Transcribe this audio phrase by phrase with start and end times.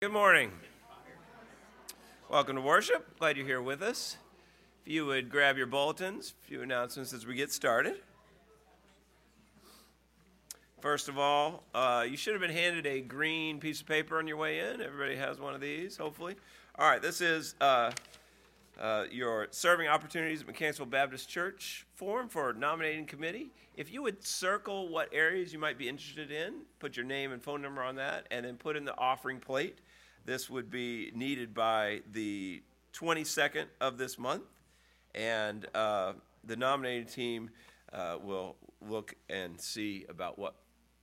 [0.00, 0.52] Good morning.
[2.30, 3.18] Welcome to worship.
[3.18, 4.16] Glad you're here with us.
[4.86, 7.96] If you would grab your bulletins, a few announcements as we get started.
[10.80, 14.28] First of all, uh, you should have been handed a green piece of paper on
[14.28, 14.80] your way in.
[14.80, 16.36] Everybody has one of these, hopefully.
[16.78, 17.90] All right, this is uh,
[18.80, 23.48] uh, your serving opportunities at Mechanicsville Baptist Church form for nominating committee.
[23.76, 27.42] If you would circle what areas you might be interested in, put your name and
[27.42, 29.78] phone number on that, and then put in the offering plate
[30.28, 32.62] this would be needed by the
[32.92, 34.42] 22nd of this month,
[35.14, 36.12] and uh,
[36.44, 37.50] the nominating team
[37.94, 40.54] uh, will look and see about what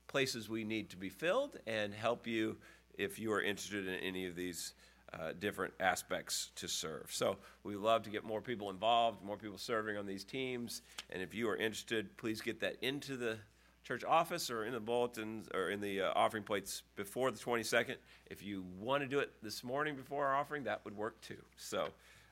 [0.06, 2.56] places we need to be filled and help you
[3.00, 4.74] if you are interested in any of these
[5.12, 7.08] uh, different aspects to serve.
[7.10, 11.24] So we love to get more people involved, more people serving on these teams, and
[11.24, 13.40] if you are interested, please get that into the
[13.86, 17.96] church office or in the bulletins or in the uh, offering plates before the 22nd.
[18.26, 21.38] If you want to do it this morning before our offering, that would work too.
[21.56, 21.90] So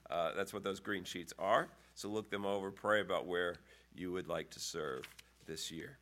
[0.10, 1.70] uh, that's what those green sheets are.
[1.94, 3.56] So look them over, pray about where
[3.96, 5.04] you would like to serve
[5.46, 5.98] this year.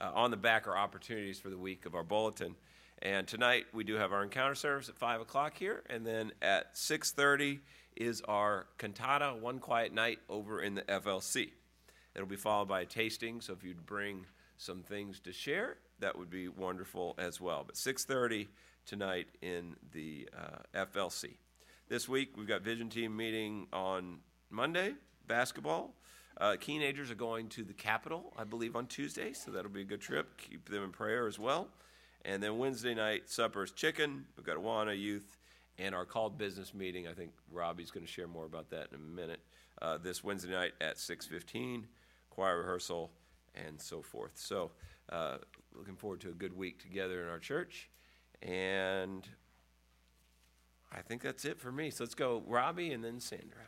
[0.00, 2.54] Uh, on the back are opportunities for the week of our bulletin.
[3.02, 6.76] And tonight we do have our encounter service at five o'clock here, and then at
[6.78, 7.60] six thirty
[7.96, 11.50] is our cantata, one quiet night over in the FLC.
[12.14, 13.40] It'll be followed by a tasting.
[13.40, 14.26] So if you'd bring
[14.56, 17.64] some things to share, that would be wonderful as well.
[17.64, 18.48] But 6:30
[18.86, 21.36] tonight in the uh, FLC.
[21.88, 24.18] This week we've got Vision Team meeting on
[24.50, 24.94] Monday,
[25.26, 25.94] basketball.
[26.36, 29.84] Uh, teenagers are going to the Capitol, I believe, on Tuesday, so that'll be a
[29.84, 30.36] good trip.
[30.36, 31.68] Keep them in prayer as well.
[32.24, 34.24] And then Wednesday night supper is chicken.
[34.36, 35.36] We've got Awana Youth
[35.78, 37.06] and our called business meeting.
[37.06, 39.40] I think Robbie's going to share more about that in a minute.
[39.80, 41.84] Uh, this Wednesday night at 6:15,
[42.30, 43.10] choir rehearsal
[43.54, 44.32] and so forth.
[44.34, 44.72] So,
[45.10, 45.38] uh,
[45.74, 47.90] looking forward to a good week together in our church.
[48.42, 49.26] And
[50.92, 51.90] I think that's it for me.
[51.90, 53.62] So let's go, Robbie, and then Sandra.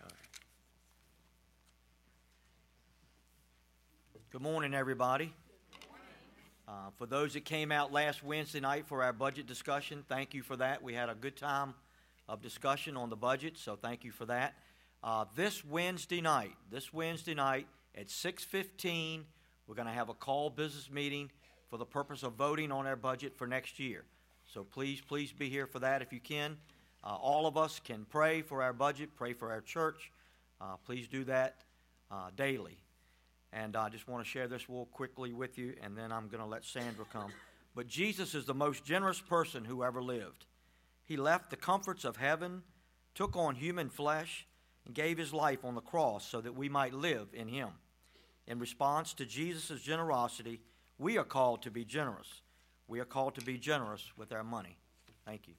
[4.31, 5.33] Good morning, everybody.
[6.69, 10.43] Uh, for those that came out last Wednesday night for our budget discussion, thank you
[10.43, 10.83] for that.
[10.83, 11.75] We had a good time
[12.29, 14.55] of discussion on the budget, so thank you for that.
[15.03, 19.27] Uh, this Wednesday night, this Wednesday night at 6:15
[19.67, 21.31] we're going to have a call business meeting
[21.69, 24.05] for the purpose of voting on our budget for next year.
[24.53, 26.57] So please, please be here for that if you can.
[27.03, 30.11] Uh, all of us can pray for our budget, pray for our church.
[30.61, 31.63] Uh, please do that
[32.11, 32.79] uh, daily.
[33.53, 36.43] And I just want to share this real quickly with you, and then I'm going
[36.43, 37.31] to let Sandra come.
[37.75, 40.47] But Jesus is the most generous person who ever lived.
[41.05, 42.63] He left the comforts of heaven,
[43.15, 44.47] took on human flesh,
[44.85, 47.69] and gave his life on the cross so that we might live in him.
[48.47, 50.61] In response to Jesus' generosity,
[50.99, 52.43] we are called to be generous.
[52.89, 54.79] We are called to be generous with our money.
[55.25, 55.55] Thank you.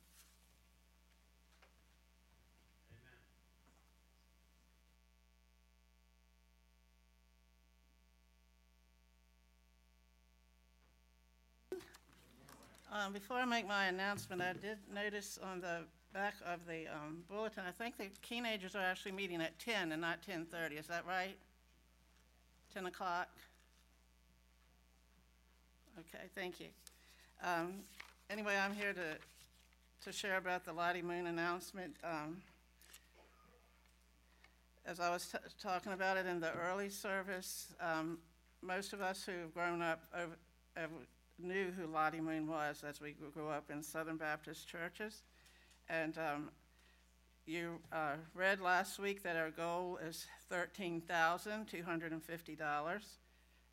[12.89, 15.81] Um, before I make my announcement, I did notice on the
[16.13, 20.01] back of the um, bulletin, I think the teenagers are actually meeting at 10 and
[20.01, 20.79] not 10:30.
[20.79, 21.37] Is that right?
[22.77, 23.27] 10 o'clock?
[25.97, 26.67] Okay, thank you.
[27.43, 27.73] Um,
[28.29, 29.17] anyway, I'm here to,
[30.05, 31.95] to share about the Lottie Moon announcement.
[32.03, 32.37] Um,
[34.85, 38.19] as I was talking about it in the early service, um,
[38.61, 40.37] most of us who've grown up over,
[40.77, 40.93] over,
[41.39, 45.23] knew who Lottie Moon was as we grew up in Southern Baptist churches.
[45.89, 46.49] And um,
[47.47, 53.01] you uh, read last week that our goal is $13,250.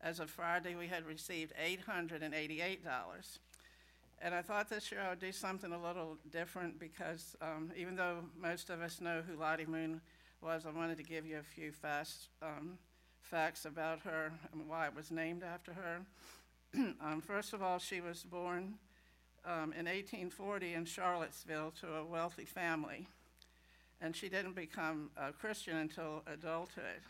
[0.01, 2.77] As of Friday, we had received $888.
[4.21, 7.97] And I thought this year I would do something a little different because um, even
[7.97, 9.99] though most of us know who Lottie Moon
[10.41, 12.77] was, I wanted to give you a few fast um,
[13.19, 15.99] facts about her and why it was named after her.
[17.01, 18.75] um, first of all, she was born
[19.45, 23.09] um, in 1840 in Charlottesville to a wealthy family
[24.01, 27.01] and she didn't become a Christian until adulthood.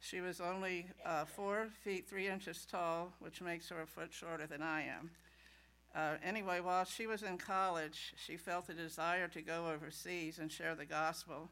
[0.00, 4.46] She was only uh, four feet three inches tall, which makes her a foot shorter
[4.46, 5.10] than I am.
[5.94, 10.52] Uh, anyway, while she was in college, she felt a desire to go overseas and
[10.52, 11.50] share the gospel.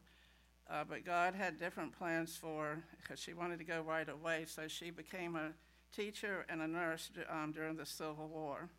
[0.69, 4.45] Uh, but God had different plans for her because she wanted to go right away.
[4.47, 5.51] So she became a
[5.95, 8.69] teacher and a nurse um, during the Civil War.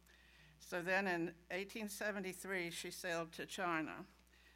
[0.61, 4.05] So then in 1873, she sailed to China.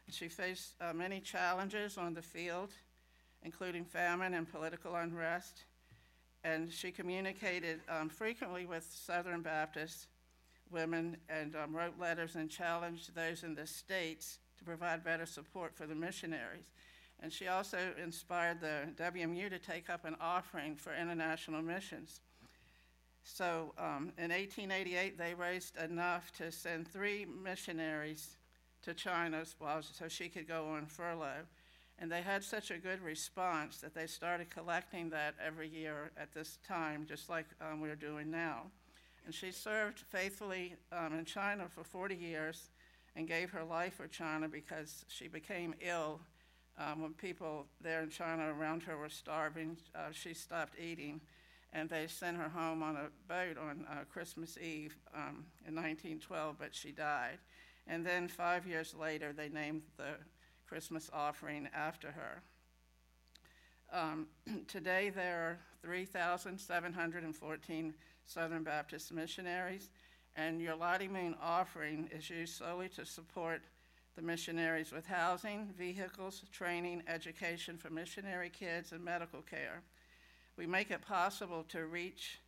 [0.09, 2.69] She faced uh, many challenges on the field,
[3.43, 5.63] including famine and political unrest,
[6.43, 10.07] and she communicated um, frequently with Southern Baptist
[10.69, 15.75] women and um, wrote letters and challenged those in the states to provide better support
[15.75, 16.71] for the missionaries.
[17.21, 22.19] And she also inspired the WMU to take up an offering for international missions.
[23.23, 28.35] So um, in 1888, they raised enough to send three missionaries
[28.83, 31.45] to China so she could go on furlough.
[31.99, 36.33] And they had such a good response that they started collecting that every year at
[36.33, 38.63] this time, just like um, we're doing now.
[39.25, 42.69] And she served faithfully um, in China for 40 years
[43.15, 46.19] and gave her life for China because she became ill
[46.77, 49.77] um, when people there in China around her were starving.
[49.95, 51.21] Uh, she stopped eating,
[51.71, 56.55] and they sent her home on a boat on uh, Christmas Eve um, in 1912,
[56.59, 57.37] but she died.
[57.87, 60.15] And then five years later, they named the
[60.67, 62.41] Christmas offering after her.
[63.91, 64.27] Um,
[64.67, 67.93] today, there are 3,714
[68.25, 69.89] Southern Baptist missionaries,
[70.35, 73.61] and your Lottie Moon offering is used solely to support
[74.15, 79.81] the missionaries with housing, vehicles, training, education for missionary kids, and medical care.
[80.55, 82.39] We make it possible to reach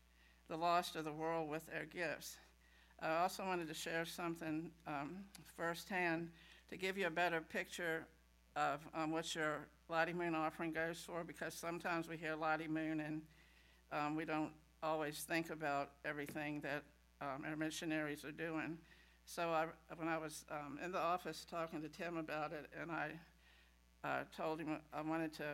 [0.48, 2.38] the lost of the world with our gifts.
[3.02, 5.18] I also wanted to share something um,
[5.58, 6.30] firsthand
[6.70, 8.06] to give you a better picture
[8.56, 13.02] of um, what your Lottie Moon offering goes for, because sometimes we hear Lottie Moon
[13.02, 13.22] and
[13.92, 14.52] um, we don't
[14.82, 16.84] always think about everything that
[17.22, 18.78] um, our missionaries are doing.
[19.26, 19.66] So I,
[19.98, 23.12] when I was um, in the office talking to Tim about it, and I
[24.04, 25.46] uh, told him I wanted to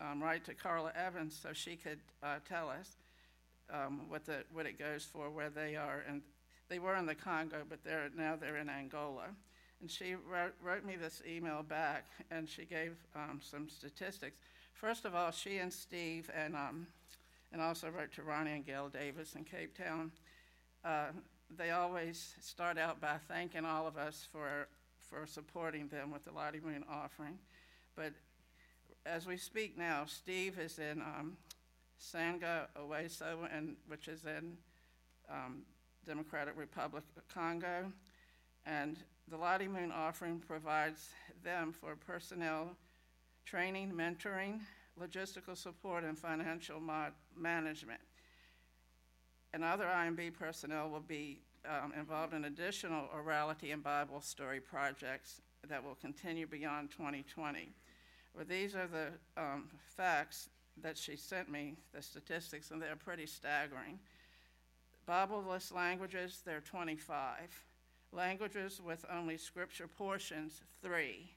[0.00, 2.96] um, write to Carla Evans so she could uh, tell us
[4.08, 6.22] what the what it goes for, where they are, and
[6.74, 9.26] they were in the Congo, but they're now they're in Angola.
[9.80, 14.40] And she wrote, wrote me this email back, and she gave um, some statistics.
[14.72, 16.88] First of all, she and Steve, and um,
[17.52, 20.10] and also wrote to Ronnie and Gail Davis in Cape Town.
[20.84, 21.12] Uh,
[21.56, 24.66] they always start out by thanking all of us for,
[24.98, 27.38] for supporting them with the Lottie Moon offering.
[27.94, 28.14] But
[29.06, 31.36] as we speak now, Steve is in um,
[31.98, 34.56] Sanga Oweso, and, which is in
[35.30, 35.62] um,
[36.06, 37.92] Democratic Republic of Congo.
[38.66, 38.98] And
[39.28, 41.10] the Lottie Moon offering provides
[41.42, 42.76] them for personnel
[43.44, 44.60] training, mentoring,
[45.00, 46.80] logistical support, and financial
[47.36, 48.00] management
[49.54, 55.40] and other IMB personnel will be um, involved in additional orality and Bible story projects
[55.68, 57.72] that will continue beyond 2020.
[58.34, 60.48] Well, these are the um, facts
[60.82, 64.00] that she sent me, the statistics, and they're pretty staggering.
[65.06, 67.62] Bible-less languages, there are 25.
[68.12, 71.30] Languages with only scripture portions, three.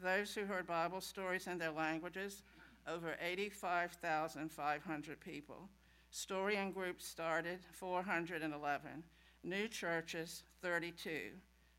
[0.00, 2.44] Those who heard Bible stories in their languages,
[2.86, 5.68] over 85,500 people.
[6.10, 9.02] Storying groups started 411.
[9.42, 11.32] New churches 32.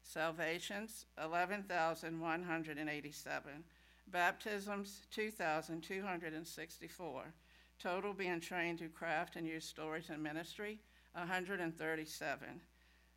[0.03, 3.63] Salvations 11,187.
[4.07, 7.33] Baptisms 2,264.
[7.79, 10.81] Total being trained to craft and use stories in ministry
[11.13, 12.47] 137.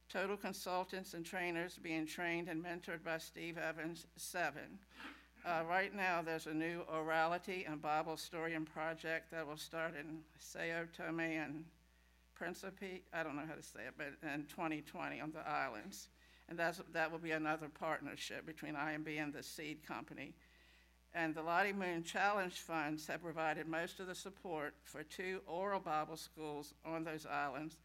[0.09, 4.61] Total consultants and trainers being trained and mentored by Steve Evans 7.
[5.45, 9.95] Uh, right now, there's a new orality and Bible story and project that will start
[9.99, 11.65] in Sao Tome and
[12.35, 13.03] Principe.
[13.13, 16.09] I don't know how to say it, but in 2020 on the islands.
[16.49, 20.35] And that's, that will be another partnership between IMB and the Seed Company.
[21.15, 25.79] And the Lottie Moon Challenge funds have provided most of the support for two oral
[25.79, 27.79] Bible schools on those islands.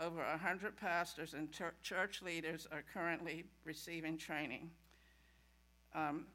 [0.00, 1.48] Over 100 pastors and
[1.82, 4.70] church leaders are currently receiving training.
[5.94, 6.26] Um,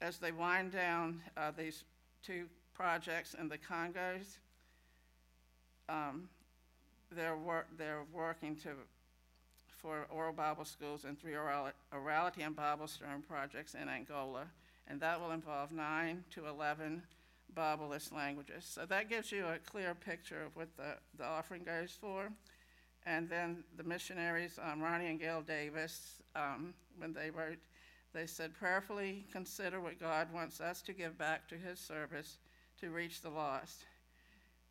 [0.00, 1.84] as they wind down uh, these
[2.22, 4.38] two projects in the Congos,
[5.90, 6.30] um,
[7.12, 8.70] they're, wor- they're working to,
[9.68, 14.46] for oral Bible schools and three oral- orality and Bible story projects in Angola,
[14.88, 17.02] and that will involve 9 to 11
[17.54, 18.64] Bibleless languages.
[18.64, 22.30] So that gives you a clear picture of what the, the offering goes for.
[23.06, 27.58] And then the missionaries, um, Ronnie and Gail Davis, um, when they wrote
[28.12, 32.38] they said, prayerfully consider what God wants us to give back to His service
[32.80, 33.84] to reach the lost.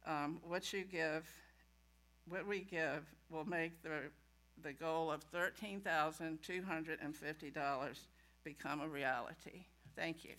[0.05, 1.25] Um, what you give,
[2.27, 4.09] what we give, will make the,
[4.61, 7.99] the goal of $13,250
[8.43, 9.63] become a reality.
[9.95, 10.33] Thank you.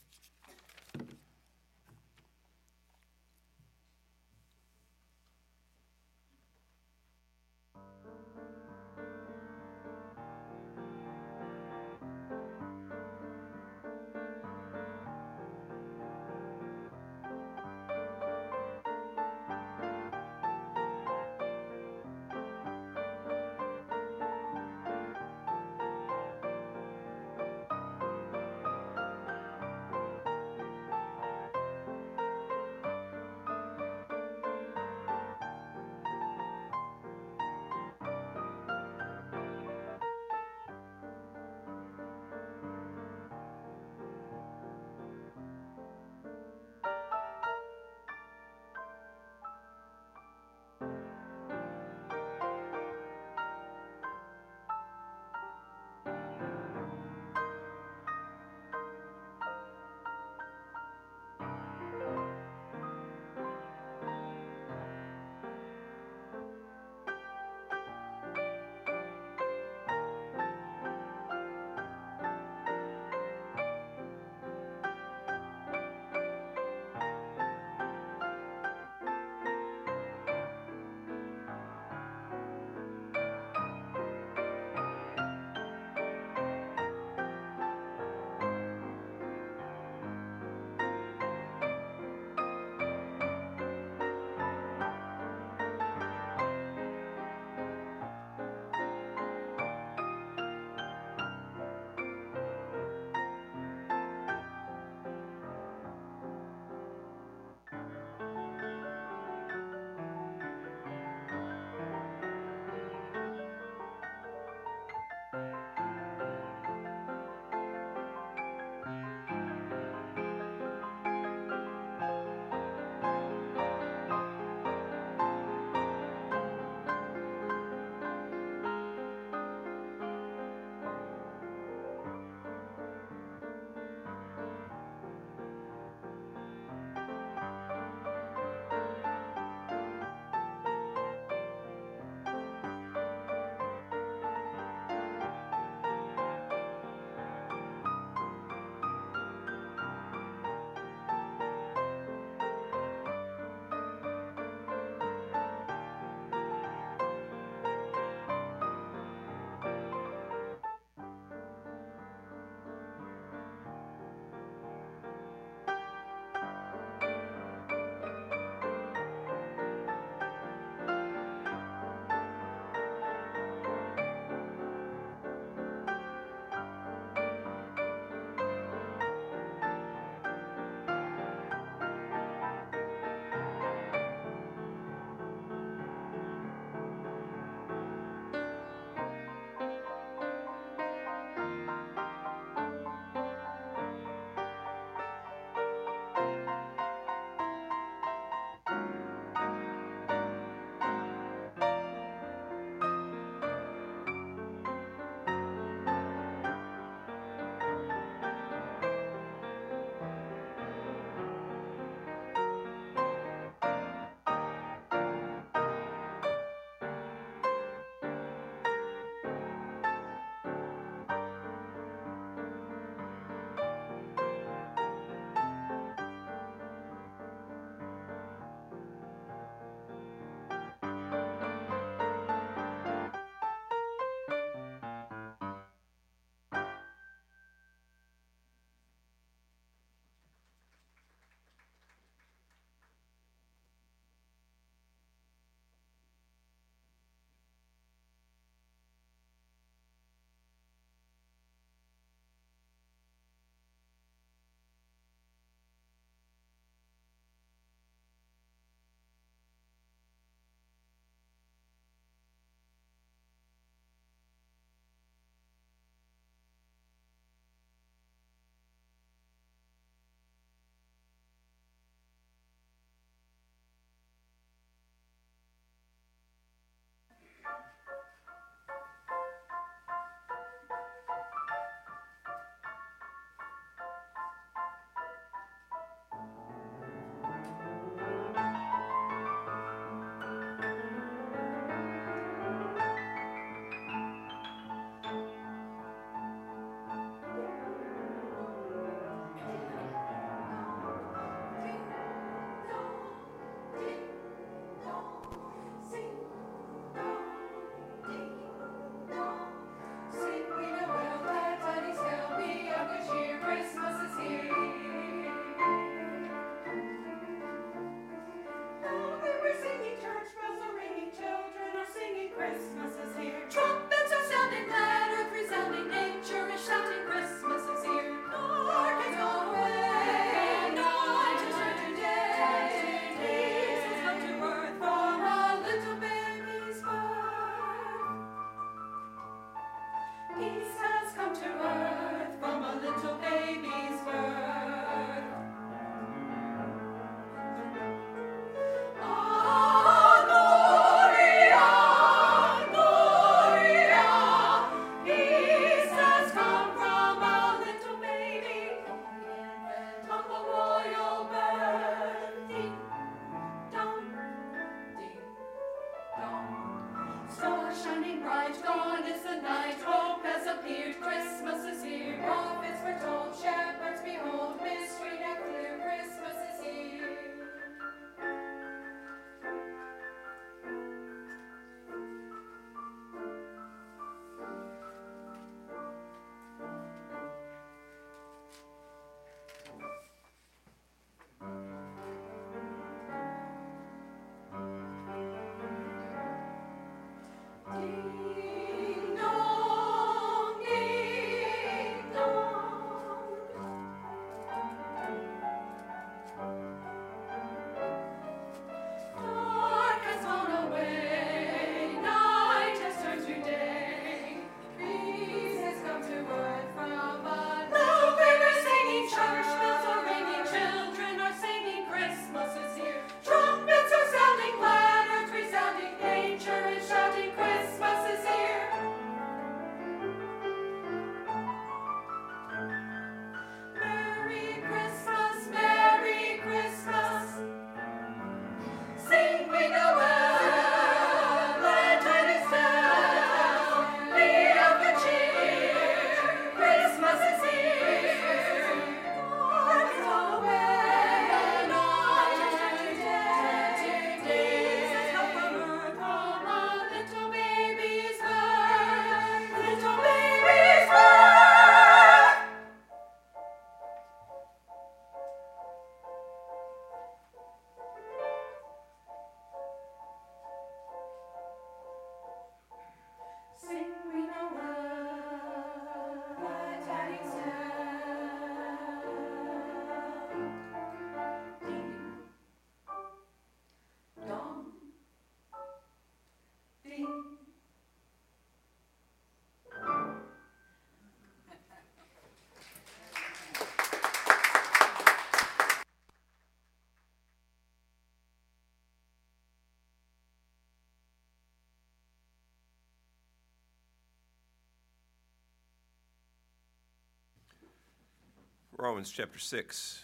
[508.90, 510.02] Romans chapter 6,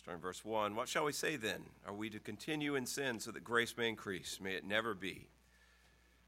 [0.00, 0.76] starting verse 1.
[0.76, 1.60] What shall we say then?
[1.84, 4.38] Are we to continue in sin so that grace may increase?
[4.40, 5.26] May it never be.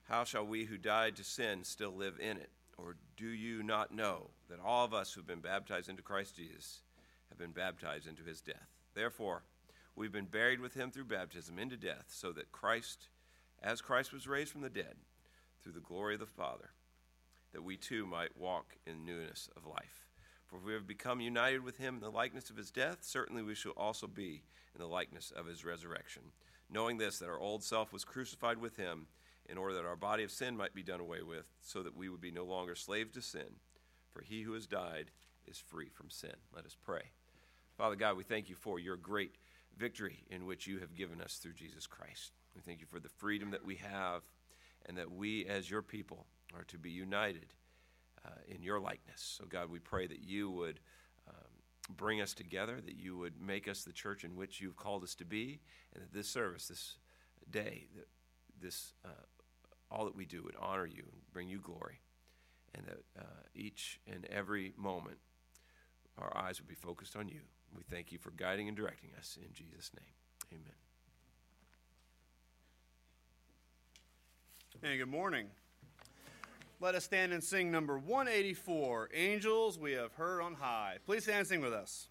[0.09, 2.51] How shall we who died to sin still live in it?
[2.77, 6.83] Or do you not know that all of us who've been baptized into Christ Jesus
[7.29, 8.69] have been baptized into his death?
[8.93, 9.45] Therefore,
[9.95, 13.07] we've been buried with him through baptism into death, so that Christ,
[13.63, 14.97] as Christ was raised from the dead,
[15.63, 16.71] through the glory of the Father,
[17.53, 20.10] that we too might walk in newness of life.
[20.51, 23.43] For if we have become united with him in the likeness of his death, certainly
[23.43, 24.43] we shall also be
[24.75, 26.23] in the likeness of his resurrection.
[26.69, 29.07] Knowing this, that our old self was crucified with him,
[29.49, 32.09] in order that our body of sin might be done away with, so that we
[32.09, 33.59] would be no longer slaves to sin.
[34.13, 35.13] For he who has died
[35.47, 36.35] is free from sin.
[36.55, 37.03] Let us pray.
[37.77, 39.37] Father God, we thank you for your great
[39.79, 42.33] victory in which you have given us through Jesus Christ.
[42.57, 44.23] We thank you for the freedom that we have,
[44.87, 47.55] and that we, as your people, are to be united
[48.25, 49.37] uh, in your likeness.
[49.39, 50.81] So, God, we pray that you would
[51.29, 55.03] um, bring us together, that you would make us the church in which you've called
[55.03, 55.61] us to be,
[55.95, 56.97] and that this service, this
[57.51, 58.09] day, that
[58.61, 59.09] this uh,
[59.91, 62.01] all that we do would honor you and bring you glory,
[62.75, 65.19] and that uh, each and every moment
[66.19, 67.41] our eyes would be focused on you.
[67.77, 70.61] We thank you for guiding and directing us in Jesus' name.
[70.61, 70.75] Amen.
[74.83, 75.47] Hey, good morning.
[76.83, 80.97] Let us stand and sing number 184, Angels We Have Heard on High.
[81.05, 82.09] Please stand and sing with us.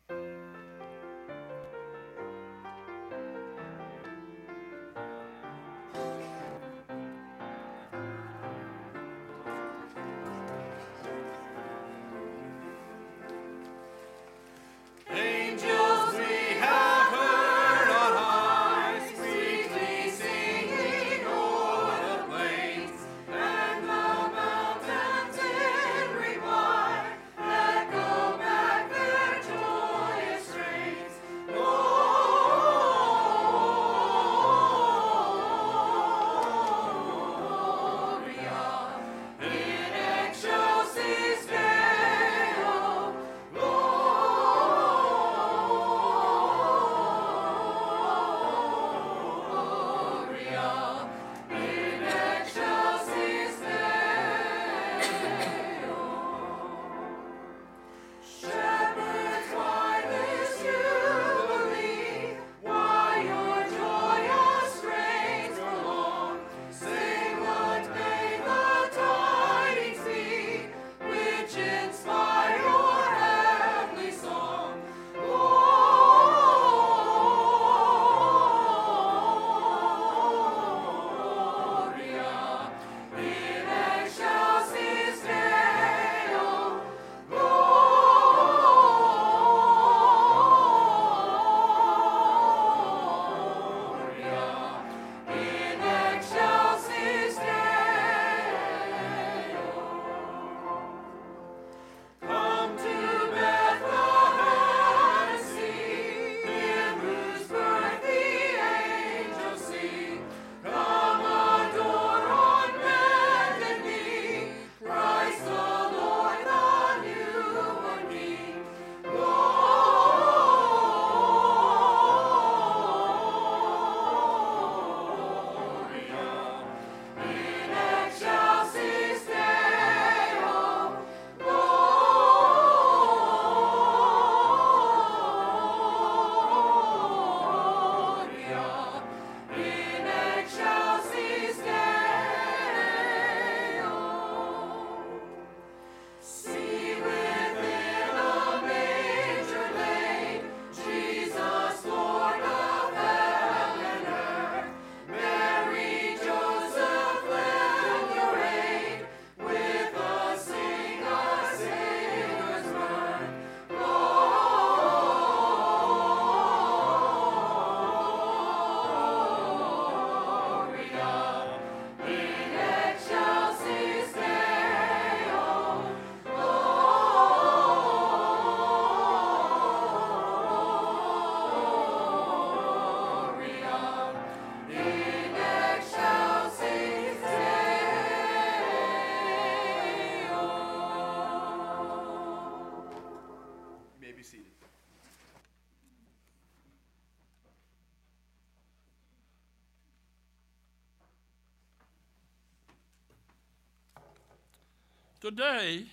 [205.21, 205.83] Today,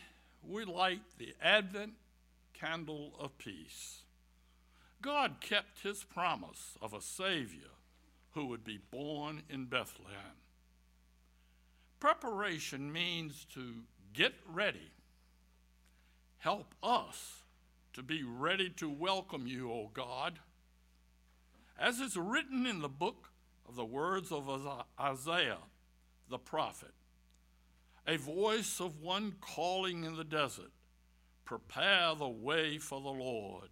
[0.48, 1.94] we light the Advent
[2.54, 4.02] candle of peace.
[5.02, 7.72] God kept his promise of a Savior
[8.34, 10.36] who would be born in Bethlehem.
[11.98, 13.82] Preparation means to
[14.14, 14.92] get ready.
[16.38, 17.40] Help us
[17.94, 20.38] to be ready to welcome you, O God.
[21.76, 23.30] As is written in the book
[23.68, 24.48] of the words of
[25.00, 25.58] Isaiah
[26.30, 26.92] the prophet,
[28.06, 30.70] a voice of one calling in the desert,
[31.44, 33.70] prepare the way for the Lord,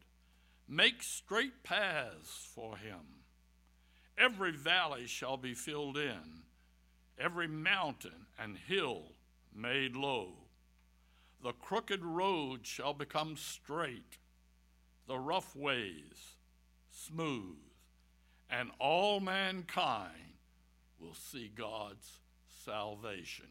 [0.68, 3.22] make straight paths for him.
[4.18, 6.42] Every valley shall be filled in,
[7.18, 9.12] every mountain and hill
[9.54, 10.32] made low.
[11.42, 14.18] The crooked road shall become straight,
[15.06, 16.36] the rough ways
[16.90, 17.58] smooth,
[18.48, 20.38] and all mankind
[20.98, 22.20] will see God's
[22.64, 23.48] salvation.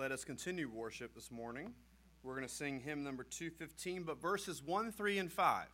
[0.00, 1.74] Let us continue worship this morning.
[2.22, 5.66] We're going to sing hymn number 215, but verses 1, 3, and 5.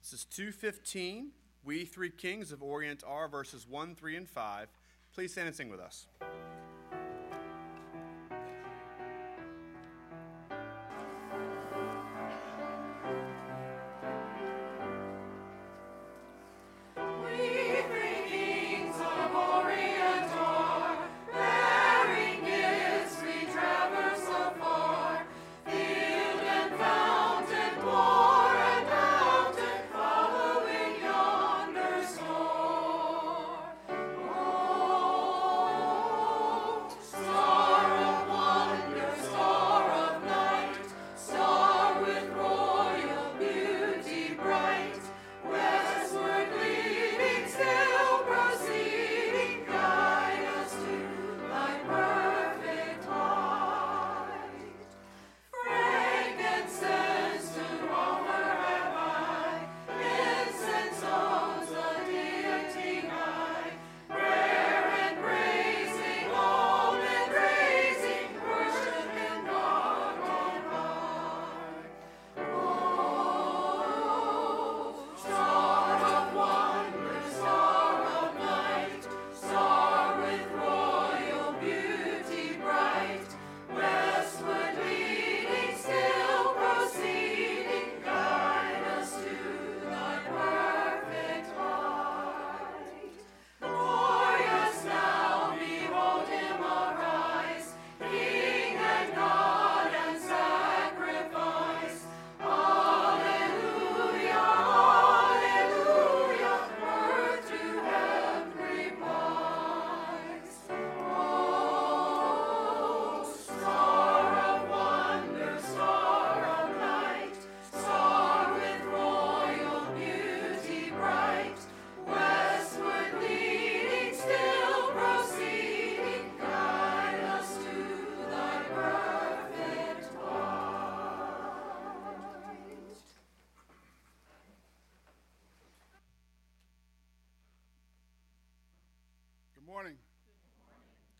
[0.00, 1.32] This is 215,
[1.64, 4.68] We Three Kings of Orient are, verses 1, 3, and 5.
[5.12, 6.06] Please stand and sing with us.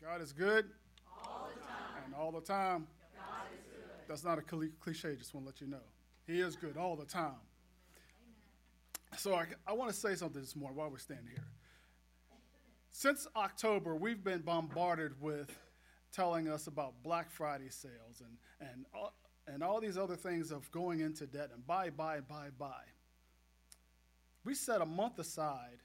[0.03, 0.65] God is good.
[1.23, 1.51] All
[2.07, 2.87] and all the time.
[4.09, 5.85] That's not a cliche, just want to let you know.
[6.27, 7.43] He is good all the time.
[9.19, 11.45] So I, I want to say something this morning while we're standing here.
[12.91, 15.55] Since October, we've been bombarded with
[16.11, 19.13] telling us about Black Friday sales and, and, all,
[19.47, 22.83] and all these other things of going into debt and buy, buy, buy, buy.
[24.43, 25.83] We set a month aside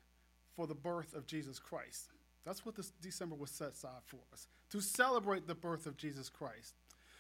[0.55, 2.12] for the birth of Jesus Christ.
[2.45, 6.29] That's what this December was set aside for us to celebrate the birth of Jesus
[6.29, 6.75] Christ.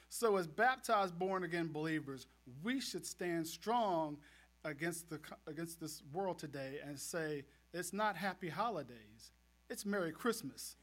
[0.09, 2.27] So, as baptized, born again believers,
[2.63, 4.17] we should stand strong
[4.65, 9.31] against, the, against this world today and say, it's not happy holidays,
[9.69, 10.75] it's Merry Christmas.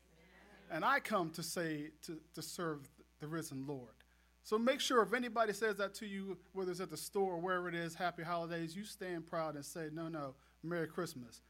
[0.70, 2.88] And I come to say, to, to serve
[3.20, 3.94] the risen Lord.
[4.42, 7.40] So make sure if anybody says that to you, whether it's at the store or
[7.40, 11.42] wherever it is, happy holidays, you stand proud and say, no, no, Merry Christmas.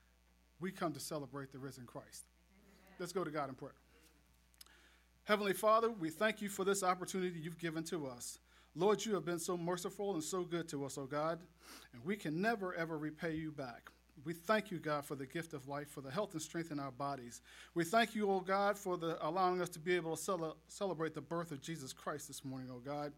[0.60, 2.24] We come to celebrate the risen Christ.
[3.00, 3.72] Let's go to God in prayer.
[5.24, 8.38] Heavenly Father, we thank you for this opportunity you've given to us.
[8.76, 11.40] Lord, you have been so merciful and so good to us, O oh God,
[11.94, 13.88] and we can never, ever repay you back.
[14.22, 16.78] We thank you, God, for the gift of life, for the health and strength in
[16.78, 17.40] our bodies.
[17.74, 21.14] We thank you, oh God, for the, allowing us to be able to cel- celebrate
[21.14, 23.12] the birth of Jesus Christ this morning, oh God.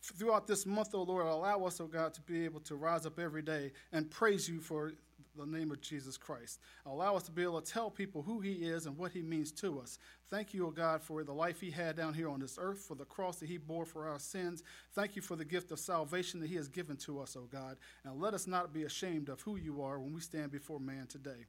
[0.00, 3.18] Throughout this month, oh Lord, allow us, oh God, to be able to rise up
[3.18, 4.92] every day and praise you for
[5.36, 6.60] the name of Jesus Christ.
[6.86, 9.52] Allow us to be able to tell people who he is and what he means
[9.52, 9.98] to us.
[10.30, 12.94] Thank you, O God, for the life he had down here on this earth, for
[12.94, 14.62] the cross that he bore for our sins.
[14.94, 17.76] Thank you for the gift of salvation that he has given to us, O God.
[18.04, 21.06] And let us not be ashamed of who you are when we stand before man
[21.06, 21.46] today.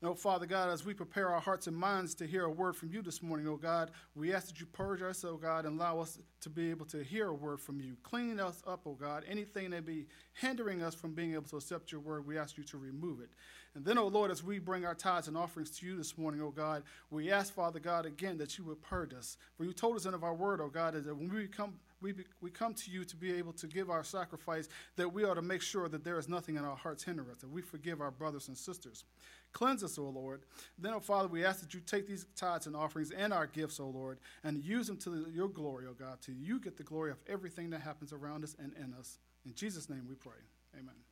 [0.00, 2.92] No, Father God, as we prepare our hearts and minds to hear a word from
[2.92, 5.98] you this morning, oh God, we ask that you purge us, oh God, and allow
[5.98, 7.96] us to be able to hear a word from you.
[8.04, 9.24] Clean us up, oh God.
[9.28, 12.62] Anything that be hindering us from being able to accept your word, we ask you
[12.62, 13.30] to remove it.
[13.74, 16.40] And then, oh Lord, as we bring our tithes and offerings to you this morning,
[16.42, 19.36] oh God, we ask, Father God, again that you would purge us.
[19.56, 22.12] For you told us in of our word, oh God, that when we come we,
[22.12, 25.34] be, we come to you to be able to give our sacrifice, that we are
[25.34, 28.00] to make sure that there is nothing in our hearts hinder us, that we forgive
[28.00, 29.04] our brothers and sisters.
[29.52, 30.42] Cleanse us, O Lord.
[30.78, 33.80] Then, O Father, we ask that you take these tithes and offerings and our gifts,
[33.80, 37.10] O Lord, and use them to your glory, O God, to you get the glory
[37.10, 39.18] of everything that happens around us and in us.
[39.44, 40.38] In Jesus' name we pray.
[40.78, 41.07] Amen.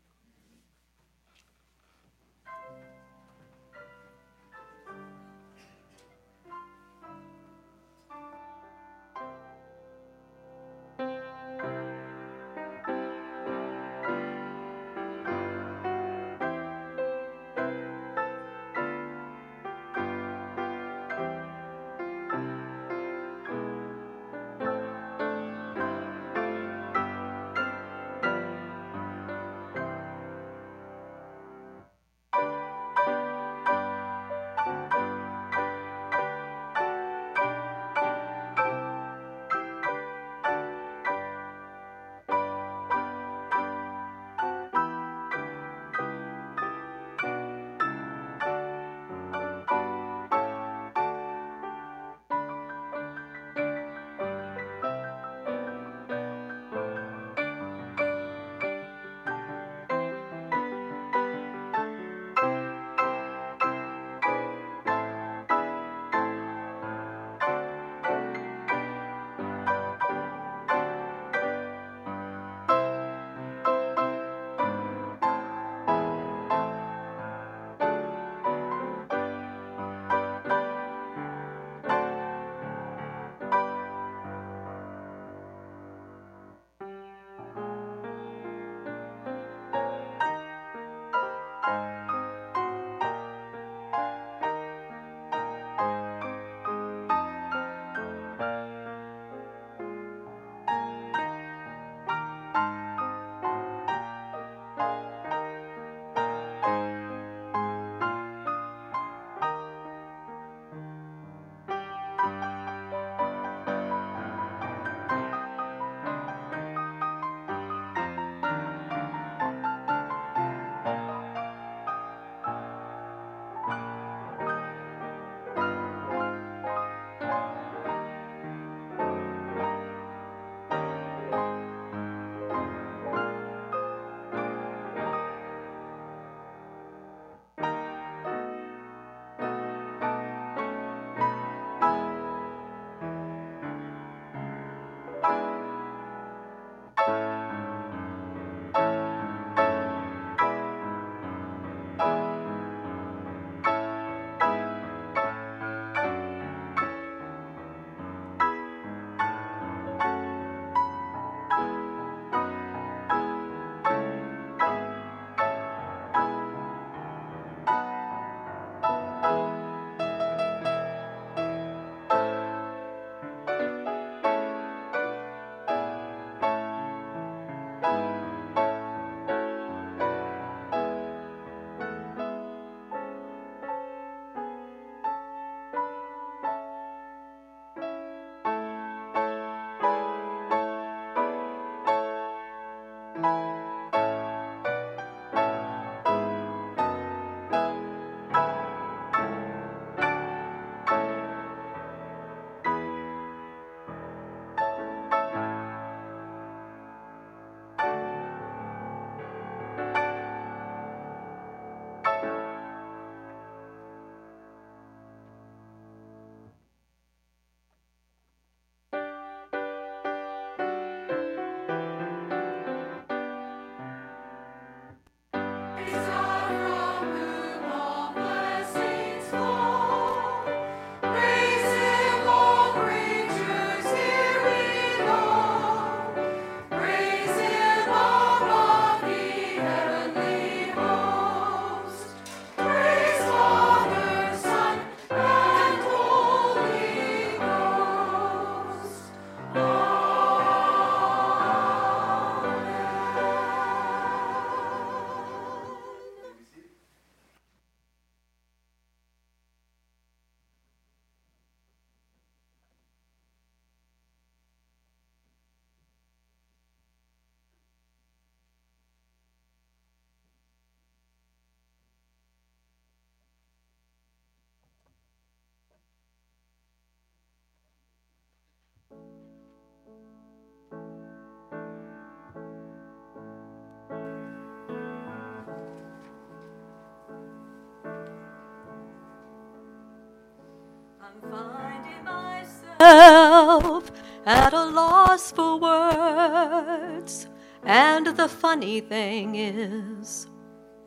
[297.66, 300.28] And the funny thing is,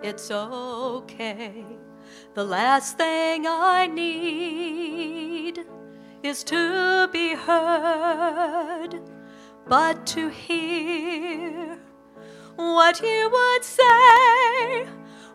[0.02, 1.66] it's okay.
[2.36, 5.66] The last thing I need
[6.24, 9.02] is to be heard,
[9.68, 11.78] but to hear
[12.56, 14.88] what you would say.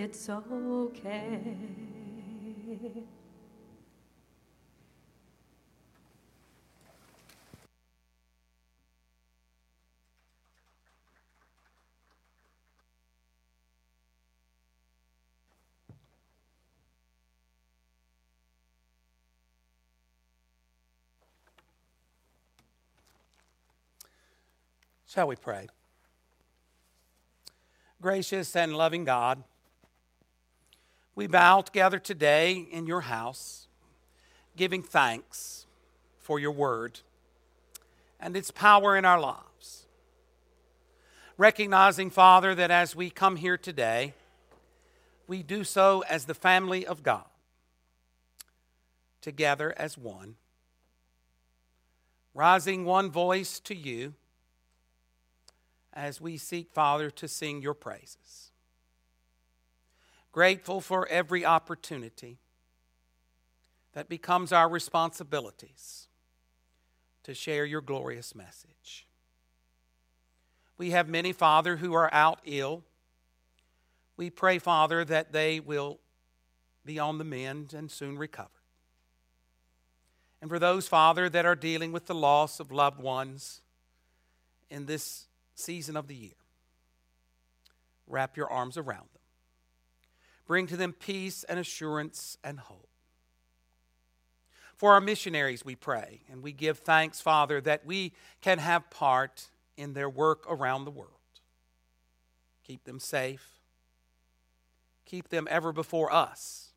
[0.00, 1.38] It's okay.
[25.06, 25.66] Shall we pray?
[28.00, 29.42] Gracious and loving God,
[31.20, 33.66] we bow together today in your house,
[34.56, 35.66] giving thanks
[36.18, 37.00] for your word
[38.18, 39.84] and its power in our lives.
[41.36, 44.14] Recognizing, Father, that as we come here today,
[45.26, 47.28] we do so as the family of God,
[49.20, 50.36] together as one,
[52.32, 54.14] rising one voice to you
[55.92, 58.49] as we seek, Father, to sing your praises.
[60.32, 62.38] Grateful for every opportunity
[63.92, 66.08] that becomes our responsibilities
[67.24, 69.06] to share your glorious message.
[70.78, 72.84] We have many, Father, who are out ill.
[74.16, 75.98] We pray, Father, that they will
[76.84, 78.48] be on the mend and soon recover.
[80.40, 83.60] And for those, Father, that are dealing with the loss of loved ones
[84.70, 86.32] in this season of the year.
[88.06, 89.19] Wrap your arms around them.
[90.50, 92.88] Bring to them peace and assurance and hope.
[94.74, 99.46] For our missionaries, we pray, and we give thanks, Father, that we can have part
[99.76, 101.12] in their work around the world.
[102.64, 103.60] Keep them safe.
[105.06, 106.72] Keep them ever before us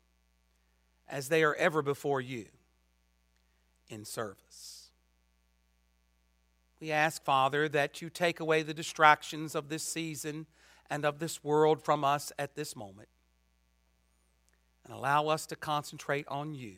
[1.08, 2.46] as they are ever before you
[3.88, 4.90] in service.
[6.78, 10.46] We ask, Father, that you take away the distractions of this season
[10.88, 13.08] and of this world from us at this moment.
[14.84, 16.74] And allow us to concentrate on you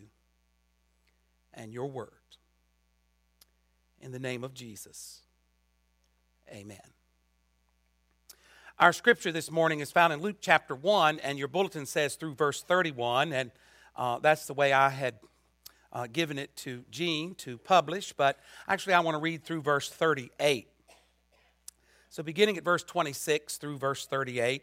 [1.55, 2.11] and your word.
[4.01, 5.23] In the name of Jesus,
[6.53, 6.79] amen.
[8.79, 12.35] Our scripture this morning is found in Luke chapter 1, and your bulletin says through
[12.35, 13.51] verse 31, and
[13.97, 15.15] uh, that's the way I had
[15.93, 18.39] uh, given it to Gene to publish, but
[18.69, 20.69] actually I want to read through verse 38.
[22.11, 24.63] So, beginning at verse 26 through verse 38.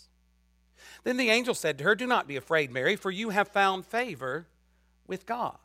[1.03, 3.85] Then the angel said to her, Do not be afraid, Mary, for you have found
[3.85, 4.47] favor
[5.07, 5.57] with God.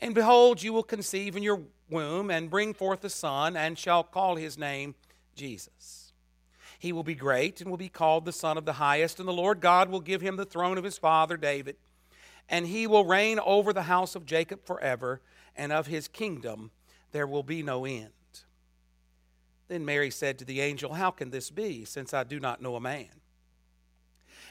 [0.00, 4.02] And behold, you will conceive in your womb and bring forth a son, and shall
[4.02, 4.94] call his name
[5.36, 6.12] Jesus.
[6.78, 9.32] He will be great and will be called the Son of the Highest, and the
[9.32, 11.76] Lord God will give him the throne of his father David,
[12.48, 15.20] and he will reign over the house of Jacob forever,
[15.56, 16.70] and of his kingdom
[17.12, 18.10] there will be no end.
[19.68, 22.76] Then Mary said to the angel, How can this be, since I do not know
[22.76, 23.08] a man?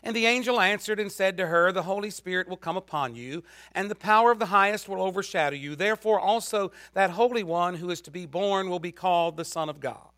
[0.06, 3.44] And the angel answered and said to her, The Holy Spirit will come upon you,
[3.72, 5.76] and the power of the highest will overshadow you.
[5.76, 9.70] Therefore, also that Holy One who is to be born will be called the Son
[9.70, 10.10] of God.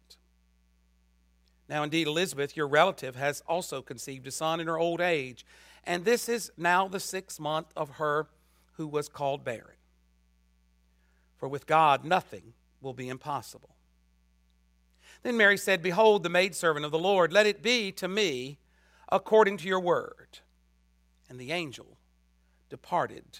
[1.69, 5.45] Now, indeed, Elizabeth, your relative, has also conceived a son in her old age,
[5.83, 8.27] and this is now the sixth month of her
[8.73, 9.77] who was called barren.
[11.37, 13.75] For with God nothing will be impossible.
[15.23, 18.57] Then Mary said, Behold, the maidservant of the Lord, let it be to me
[19.15, 20.39] according to your word.
[21.29, 21.97] And the angel
[22.69, 23.39] departed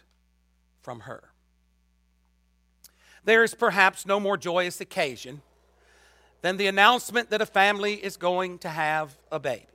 [0.82, 1.32] from her.
[3.24, 5.42] There is perhaps no more joyous occasion
[6.42, 9.66] than the announcement that a family is going to have a baby.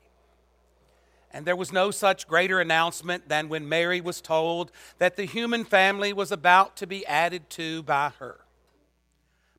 [1.32, 5.64] And there was no such greater announcement than when Mary was told that the human
[5.64, 8.40] family was about to be added to by her.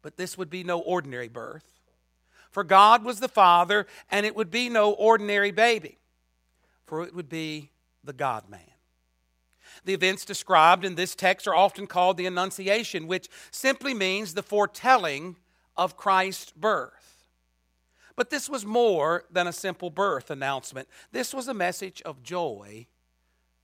[0.01, 1.65] But this would be no ordinary birth,
[2.49, 5.97] for God was the Father, and it would be no ordinary baby,
[6.91, 7.71] for it would be
[8.03, 8.59] the God man.
[9.85, 14.43] The events described in this text are often called the Annunciation, which simply means the
[14.43, 15.37] foretelling
[15.77, 17.23] of Christ's birth.
[18.17, 20.89] But this was more than a simple birth announcement.
[21.13, 22.87] This was a message of joy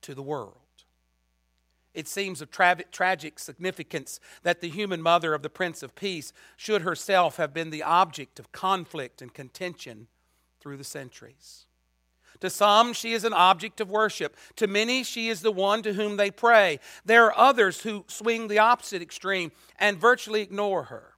[0.04, 0.86] to the world.
[1.94, 6.32] It seems of tra- tragic significance that the human mother of the Prince of Peace
[6.56, 10.08] should herself have been the object of conflict and contention
[10.62, 11.66] through the centuries.
[12.42, 14.36] To some, she is an object of worship.
[14.58, 16.80] To many, she is the one to whom they pray.
[17.06, 21.14] There are others who swing the opposite extreme and virtually ignore her.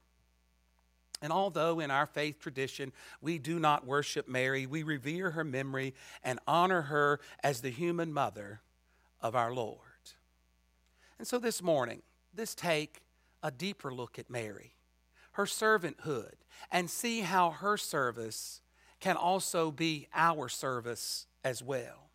[1.22, 5.94] And although in our faith tradition we do not worship Mary, we revere her memory
[6.24, 8.62] and honor her as the human mother
[9.20, 9.78] of our Lord.
[11.18, 12.00] And so this morning,
[12.36, 13.02] let's take
[13.42, 14.76] a deeper look at Mary,
[15.32, 16.34] her servanthood,
[16.70, 18.62] and see how her service
[19.00, 22.10] can also be our service as well.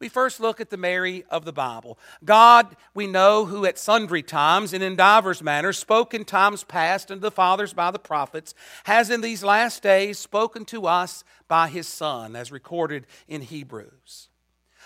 [0.00, 1.98] We first look at the Mary of the Bible.
[2.24, 7.10] God, we know, who at sundry times and in divers manners spoke in times past
[7.10, 11.68] unto the fathers by the prophets, has in these last days spoken to us by
[11.68, 14.30] his Son, as recorded in Hebrews.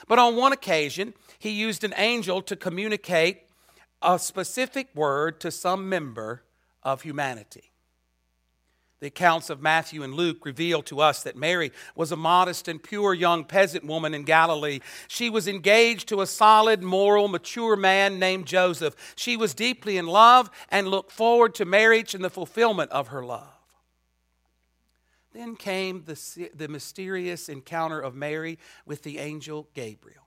[0.09, 3.43] But on one occasion, he used an angel to communicate
[4.03, 6.43] a specific word to some member
[6.83, 7.71] of humanity.
[9.05, 12.83] The accounts of Matthew and Luke reveal to us that Mary was a modest and
[12.83, 14.81] pure young peasant woman in Galilee.
[15.09, 18.97] She was engaged to a solid, moral, mature man named Joseph.
[19.15, 23.23] She was deeply in love and looked forward to marriage and the fulfillment of her
[23.23, 23.53] love.
[25.35, 30.24] Then came the, the mysterious encounter of Mary with the angel Gabriel.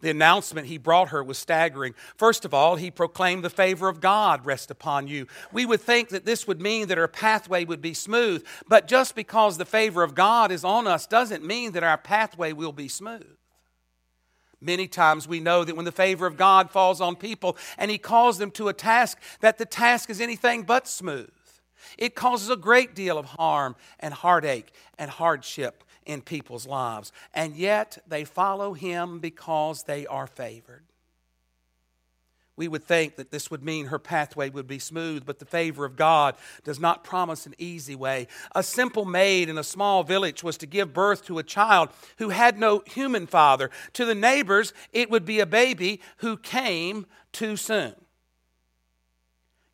[0.00, 1.94] The announcement he brought her was staggering.
[2.16, 5.26] First of all, he proclaimed the favor of God rest upon you.
[5.52, 9.14] We would think that this would mean that our pathway would be smooth, but just
[9.14, 12.88] because the favor of God is on us doesn't mean that our pathway will be
[12.88, 13.36] smooth.
[14.60, 17.98] Many times we know that when the favor of God falls on people and he
[17.98, 21.30] calls them to a task, that the task is anything but smooth.
[21.96, 27.12] It causes a great deal of harm and heartache and hardship in people's lives.
[27.32, 30.82] And yet they follow him because they are favored.
[32.56, 35.86] we would think that this would mean her pathway would be smooth, but the favor
[35.86, 38.26] of God does not promise an easy way.
[38.54, 41.88] A simple maid in a small village was to give birth to a child
[42.18, 43.70] who had no human father.
[43.94, 47.94] To the neighbors, it would be a baby who came too soon.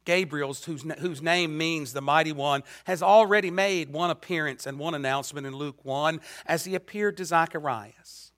[0.06, 4.94] Gabriel's, whose, whose name means the mighty one, has already made one appearance and one
[4.94, 8.32] announcement in Luke 1 as he appeared to Zacharias.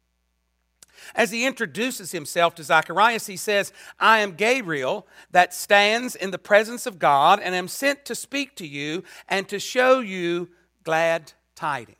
[1.14, 6.38] As he introduces himself to Zacharias, he says, I am Gabriel that stands in the
[6.38, 10.48] presence of God and am sent to speak to you and to show you
[10.82, 11.97] glad tidings.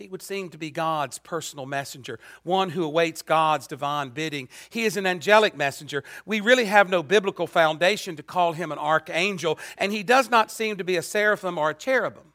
[0.00, 4.48] He would seem to be God's personal messenger, one who awaits God's divine bidding.
[4.70, 6.02] He is an angelic messenger.
[6.24, 10.50] We really have no biblical foundation to call him an archangel, and he does not
[10.50, 12.32] seem to be a seraphim or a cherubim.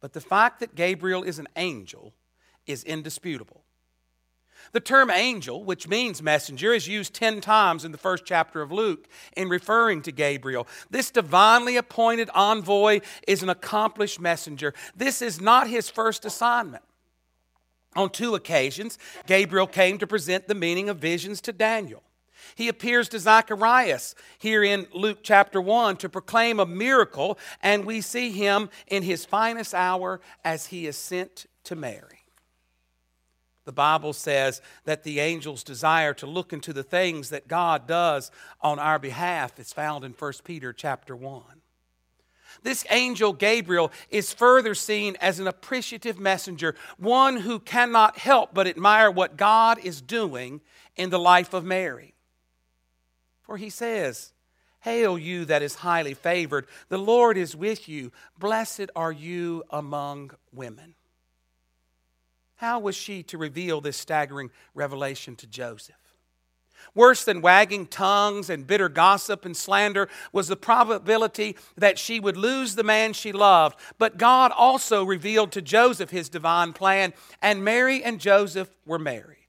[0.00, 2.14] But the fact that Gabriel is an angel
[2.66, 3.59] is indisputable.
[4.72, 8.70] The term angel, which means messenger, is used 10 times in the first chapter of
[8.70, 10.68] Luke in referring to Gabriel.
[10.90, 14.72] This divinely appointed envoy is an accomplished messenger.
[14.94, 16.84] This is not his first assignment.
[17.96, 22.04] On two occasions, Gabriel came to present the meaning of visions to Daniel.
[22.54, 28.00] He appears to Zacharias here in Luke chapter 1 to proclaim a miracle, and we
[28.00, 32.19] see him in his finest hour as he is sent to Mary.
[33.70, 38.32] The Bible says that the angels desire to look into the things that God does
[38.60, 39.60] on our behalf.
[39.60, 41.44] It's found in 1 Peter chapter 1.
[42.64, 48.66] This angel Gabriel is further seen as an appreciative messenger, one who cannot help but
[48.66, 50.62] admire what God is doing
[50.96, 52.14] in the life of Mary.
[53.42, 54.32] For he says,
[54.80, 58.10] Hail, you that is highly favored, the Lord is with you.
[58.36, 60.96] Blessed are you among women.
[62.60, 65.96] How was she to reveal this staggering revelation to Joseph?
[66.94, 72.36] Worse than wagging tongues and bitter gossip and slander was the probability that she would
[72.36, 73.78] lose the man she loved.
[73.98, 79.39] But God also revealed to Joseph his divine plan, and Mary and Joseph were married.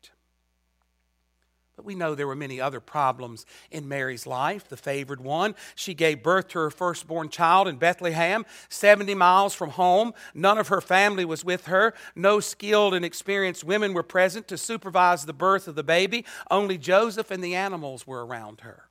[1.82, 4.70] But we know there were many other problems in Mary's life.
[4.70, 9.72] The favored one, she gave birth to her firstborn child in Bethlehem, 70 miles from
[9.72, 10.14] home.
[10.36, 11.96] None of her family was with her.
[12.16, 16.24] No skilled and experienced women were present to supervise the birth of the baby.
[16.52, 18.88] Only Joseph and the animals were around her.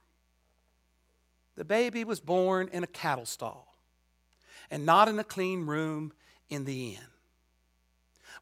[1.55, 3.77] The baby was born in a cattle stall
[4.69, 6.13] and not in a clean room
[6.49, 7.10] in the inn.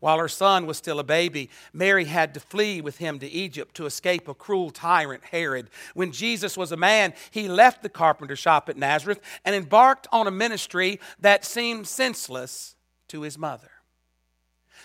[0.00, 3.74] While her son was still a baby, Mary had to flee with him to Egypt
[3.76, 5.70] to escape a cruel tyrant, Herod.
[5.94, 10.28] When Jesus was a man, he left the carpenter shop at Nazareth and embarked on
[10.28, 12.76] a ministry that seemed senseless
[13.08, 13.70] to his mother.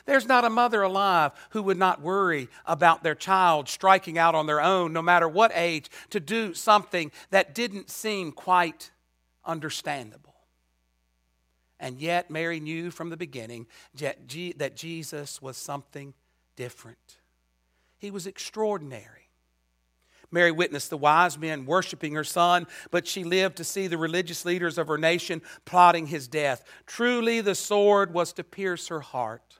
[0.06, 4.48] There's not a mother alive who would not worry about their child striking out on
[4.48, 8.92] their own, no matter what age, to do something that didn't seem quite
[9.46, 10.33] understandable.
[11.84, 16.14] And yet, Mary knew from the beginning that Jesus was something
[16.56, 17.18] different.
[17.98, 19.28] He was extraordinary.
[20.32, 24.46] Mary witnessed the wise men worshiping her son, but she lived to see the religious
[24.46, 26.64] leaders of her nation plotting his death.
[26.86, 29.60] Truly, the sword was to pierce her heart.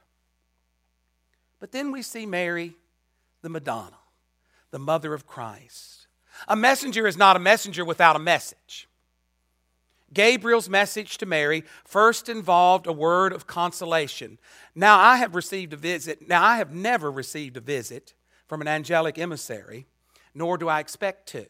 [1.60, 2.74] But then we see Mary,
[3.42, 4.00] the Madonna,
[4.72, 6.08] the mother of Christ.
[6.48, 8.88] A messenger is not a messenger without a message.
[10.14, 14.38] Gabriel's message to Mary first involved a word of consolation.
[14.76, 16.28] Now, I have received a visit.
[16.28, 18.14] Now, I have never received a visit
[18.48, 19.88] from an angelic emissary,
[20.34, 21.48] nor do I expect to.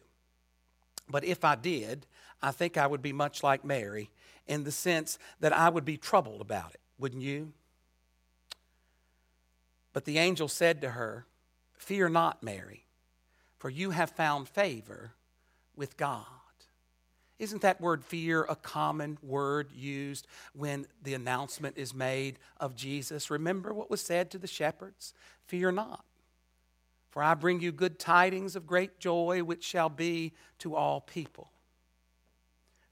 [1.08, 2.06] But if I did,
[2.42, 4.10] I think I would be much like Mary
[4.46, 7.52] in the sense that I would be troubled about it, wouldn't you?
[9.92, 11.26] But the angel said to her,
[11.76, 12.86] Fear not, Mary,
[13.58, 15.12] for you have found favor
[15.76, 16.26] with God.
[17.38, 23.30] Isn't that word fear a common word used when the announcement is made of Jesus?
[23.30, 25.14] Remember what was said to the shepherds?
[25.46, 26.04] Fear not,
[27.10, 31.50] for I bring you good tidings of great joy, which shall be to all people.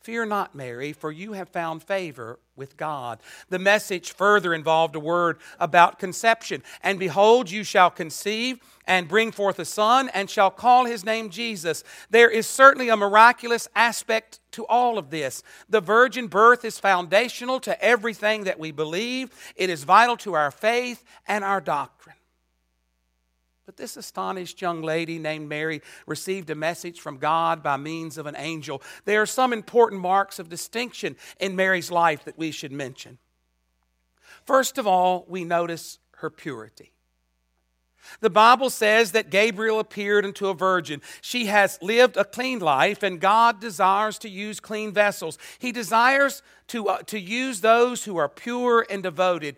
[0.02, 3.20] Fear not, Mary, for you have found favor with God.
[3.50, 6.64] The message further involved a word about conception.
[6.82, 11.30] And behold, you shall conceive and bring forth a son, and shall call his name
[11.30, 11.84] Jesus.
[12.10, 15.44] There is certainly a miraculous aspect to all of this.
[15.68, 20.50] The virgin birth is foundational to everything that we believe, it is vital to our
[20.50, 22.16] faith and our doctrine.
[23.64, 28.26] But this astonished young lady named Mary received a message from God by means of
[28.26, 28.82] an angel.
[29.04, 33.18] There are some important marks of distinction in Mary's life that we should mention.
[34.44, 36.92] First of all, we notice her purity.
[38.20, 41.00] The Bible says that Gabriel appeared unto a virgin.
[41.20, 45.38] She has lived a clean life, and God desires to use clean vessels.
[45.60, 49.56] He desires to, uh, to use those who are pure and devoted.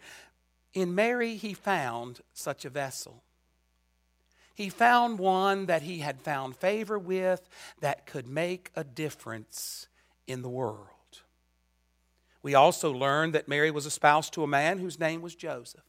[0.74, 3.22] In Mary, he found such a vessel.
[4.54, 7.48] He found one that he had found favor with
[7.80, 9.88] that could make a difference
[10.26, 10.88] in the world.
[12.42, 15.82] We also learned that Mary was espoused to a man whose name was Joseph.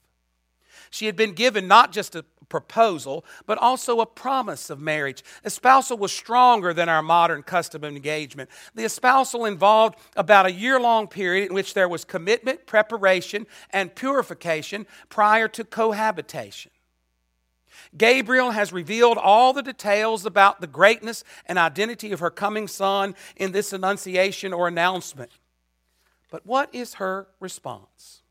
[0.90, 5.24] She had been given not just a proposal, but also a promise of marriage.
[5.44, 8.50] Espousal was stronger than our modern custom of engagement.
[8.74, 13.94] The espousal involved about a year long period in which there was commitment, preparation, and
[13.94, 16.72] purification prior to cohabitation.
[17.98, 23.16] Gabriel has revealed all the details about the greatness and identity of her coming son
[23.36, 25.32] in this annunciation or announcement.
[26.30, 28.22] But what is her response?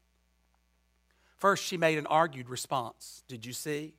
[1.36, 3.22] First, she made an argued response.
[3.28, 3.94] Did you see?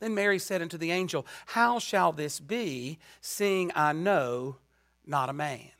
[0.00, 4.56] Then Mary said unto the angel, How shall this be, seeing I know
[5.06, 5.70] not a man?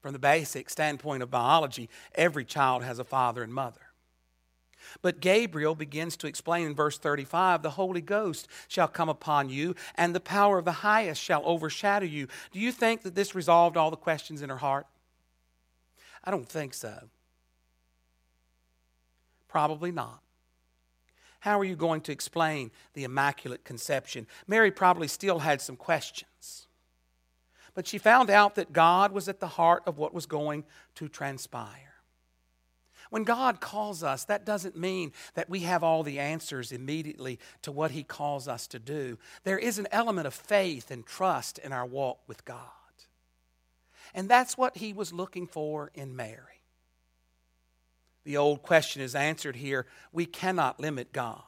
[0.00, 3.80] From the basic standpoint of biology, every child has a father and mother.
[5.02, 9.74] But Gabriel begins to explain in verse 35 the Holy Ghost shall come upon you,
[9.94, 12.28] and the power of the highest shall overshadow you.
[12.52, 14.86] Do you think that this resolved all the questions in her heart?
[16.22, 17.08] I don't think so.
[19.48, 20.20] Probably not.
[21.40, 24.26] How are you going to explain the Immaculate Conception?
[24.46, 26.66] Mary probably still had some questions.
[27.74, 30.64] But she found out that God was at the heart of what was going
[30.94, 31.83] to transpire.
[33.14, 37.70] When God calls us, that doesn't mean that we have all the answers immediately to
[37.70, 39.18] what He calls us to do.
[39.44, 42.58] There is an element of faith and trust in our walk with God.
[44.16, 46.60] And that's what He was looking for in Mary.
[48.24, 51.44] The old question is answered here we cannot limit God.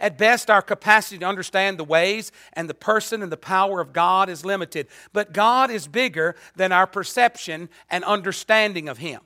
[0.00, 3.92] At best, our capacity to understand the ways and the person and the power of
[3.92, 9.20] God is limited, but God is bigger than our perception and understanding of Him.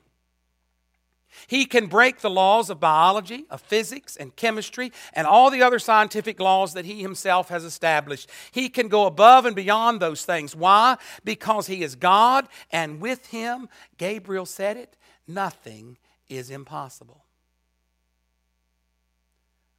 [1.47, 5.79] He can break the laws of biology, of physics, and chemistry, and all the other
[5.79, 8.29] scientific laws that He Himself has established.
[8.51, 10.55] He can go above and beyond those things.
[10.55, 10.97] Why?
[11.23, 15.97] Because He is God, and with Him, Gabriel said it, nothing
[16.29, 17.23] is impossible.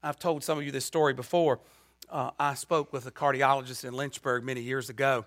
[0.02, 1.58] I've told some of you this story before.
[2.08, 5.24] Uh, I spoke with a cardiologist in Lynchburg many years ago,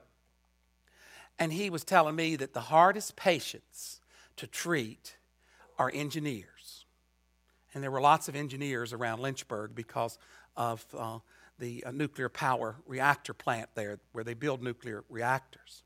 [1.37, 3.99] and he was telling me that the hardest patients
[4.37, 5.17] to treat
[5.79, 6.85] are engineers.
[7.73, 10.19] And there were lots of engineers around Lynchburg because
[10.55, 11.19] of uh,
[11.57, 15.83] the uh, nuclear power reactor plant there where they build nuclear reactors.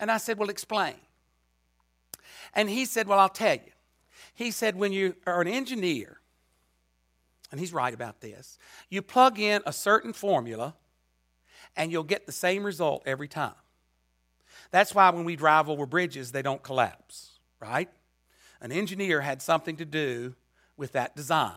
[0.00, 0.94] And I said, Well, explain.
[2.54, 3.72] And he said, Well, I'll tell you.
[4.34, 6.20] He said, when you are an engineer,
[7.50, 8.58] and he's right about this,
[8.88, 10.74] you plug in a certain formula
[11.76, 13.54] and you'll get the same result every time.
[14.70, 17.88] That's why when we drive over bridges, they don't collapse, right?
[18.60, 20.34] An engineer had something to do
[20.76, 21.54] with that design.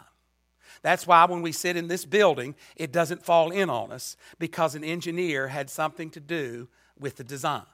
[0.82, 4.76] That's why when we sit in this building, it doesn't fall in on us because
[4.76, 6.68] an engineer had something to do
[7.00, 7.66] with the design.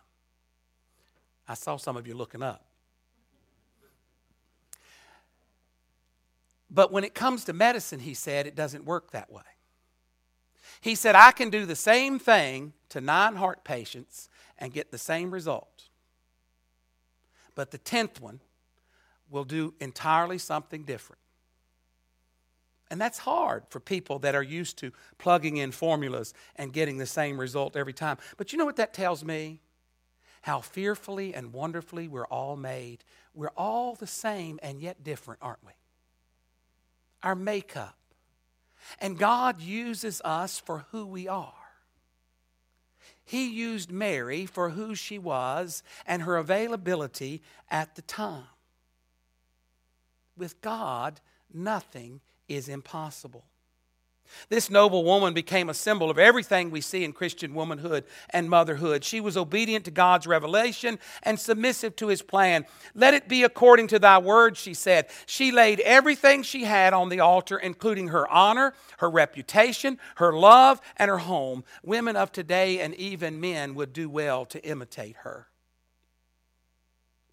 [1.47, 2.65] I saw some of you looking up.
[6.69, 9.41] But when it comes to medicine, he said, it doesn't work that way.
[10.81, 14.97] He said, I can do the same thing to nine heart patients and get the
[14.97, 15.89] same result.
[17.55, 18.39] But the tenth one
[19.29, 21.21] will do entirely something different.
[22.91, 27.05] And that's hard for people that are used to plugging in formulas and getting the
[27.05, 28.17] same result every time.
[28.37, 29.61] But you know what that tells me?
[30.41, 33.03] How fearfully and wonderfully we're all made.
[33.35, 35.73] We're all the same and yet different, aren't we?
[37.23, 37.95] our makeup.
[38.99, 41.53] And God uses us for who we are.
[43.23, 48.45] He used Mary for who she was and her availability at the time.
[50.39, 51.19] With God,
[51.53, 53.43] nothing is impossible.
[54.47, 59.03] This noble woman became a symbol of everything we see in Christian womanhood and motherhood.
[59.03, 62.65] She was obedient to God's revelation and submissive to his plan.
[62.93, 65.07] Let it be according to thy word, she said.
[65.25, 70.79] She laid everything she had on the altar, including her honor, her reputation, her love,
[70.95, 71.65] and her home.
[71.83, 75.47] Women of today and even men would do well to imitate her.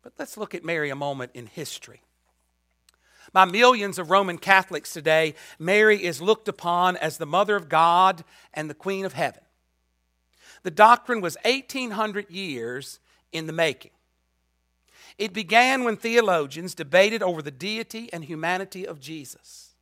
[0.03, 2.01] But let's look at Mary a moment in history.
[3.33, 8.25] By millions of Roman Catholics today, Mary is looked upon as the Mother of God
[8.55, 9.43] and the Queen of Heaven.
[10.63, 12.99] The doctrine was 1800 years
[13.33, 13.93] in the making.
[15.19, 19.75] It began when theologians debated over the deity and humanity of Jesus.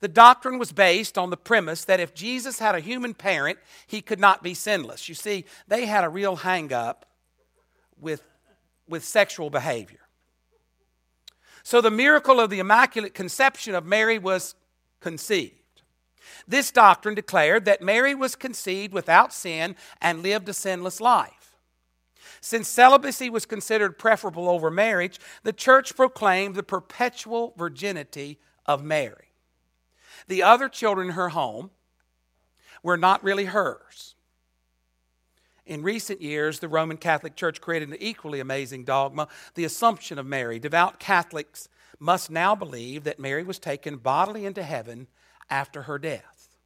[0.00, 4.02] The doctrine was based on the premise that if Jesus had a human parent, he
[4.02, 5.08] could not be sinless.
[5.08, 7.06] You see, they had a real hang up
[7.98, 8.22] with,
[8.86, 10.00] with sexual behavior.
[11.66, 14.54] So the miracle of the Immaculate Conception of Mary was
[15.00, 15.82] conceived.
[16.46, 21.56] This doctrine declared that Mary was conceived without sin and lived a sinless life.
[22.40, 29.32] Since celibacy was considered preferable over marriage, the church proclaimed the perpetual virginity of Mary.
[30.28, 31.70] The other children in her home
[32.84, 34.14] were not really hers.
[35.66, 40.26] In recent years, the Roman Catholic Church created an equally amazing dogma the Assumption of
[40.26, 40.58] Mary.
[40.58, 45.08] Devout Catholics must now believe that Mary was taken bodily into heaven
[45.50, 46.56] after her death.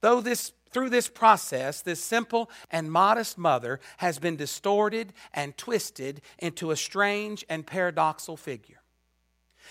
[0.00, 6.20] Though this through this process, this simple and modest mother has been distorted and twisted
[6.38, 8.82] into a strange and paradoxical figure.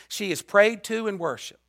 [0.07, 1.59] She is prayed to and worshiped.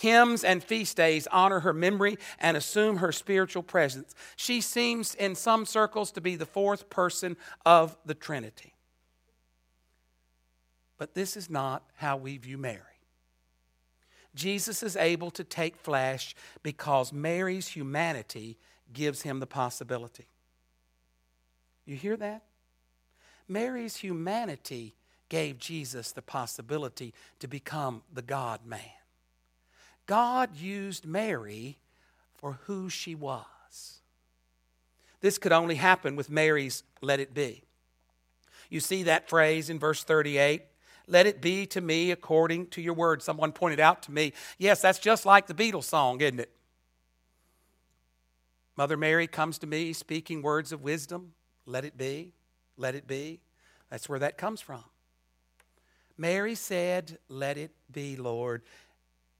[0.00, 4.14] Hymns and feast days honor her memory and assume her spiritual presence.
[4.34, 7.36] She seems, in some circles, to be the fourth person
[7.66, 8.72] of the Trinity.
[10.96, 12.80] But this is not how we view Mary.
[14.34, 18.56] Jesus is able to take flesh because Mary's humanity
[18.94, 20.28] gives him the possibility.
[21.84, 22.44] You hear that?
[23.46, 24.94] Mary's humanity
[25.28, 28.80] gave Jesus the possibility to become the God man.
[30.10, 31.78] God used Mary
[32.34, 34.00] for who she was.
[35.20, 37.62] This could only happen with Mary's let it be.
[38.68, 40.62] You see that phrase in verse 38
[41.06, 43.22] let it be to me according to your word.
[43.22, 46.50] Someone pointed out to me, yes, that's just like the Beatles song, isn't it?
[48.76, 51.34] Mother Mary comes to me speaking words of wisdom.
[51.66, 52.32] Let it be,
[52.76, 53.38] let it be.
[53.90, 54.82] That's where that comes from.
[56.20, 58.62] Mary said, Let it be, Lord.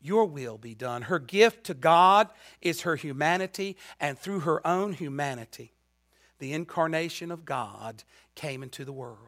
[0.01, 1.03] Your will be done.
[1.03, 2.29] Her gift to God
[2.61, 5.75] is her humanity, and through her own humanity,
[6.39, 8.03] the incarnation of God
[8.35, 9.19] came into the world.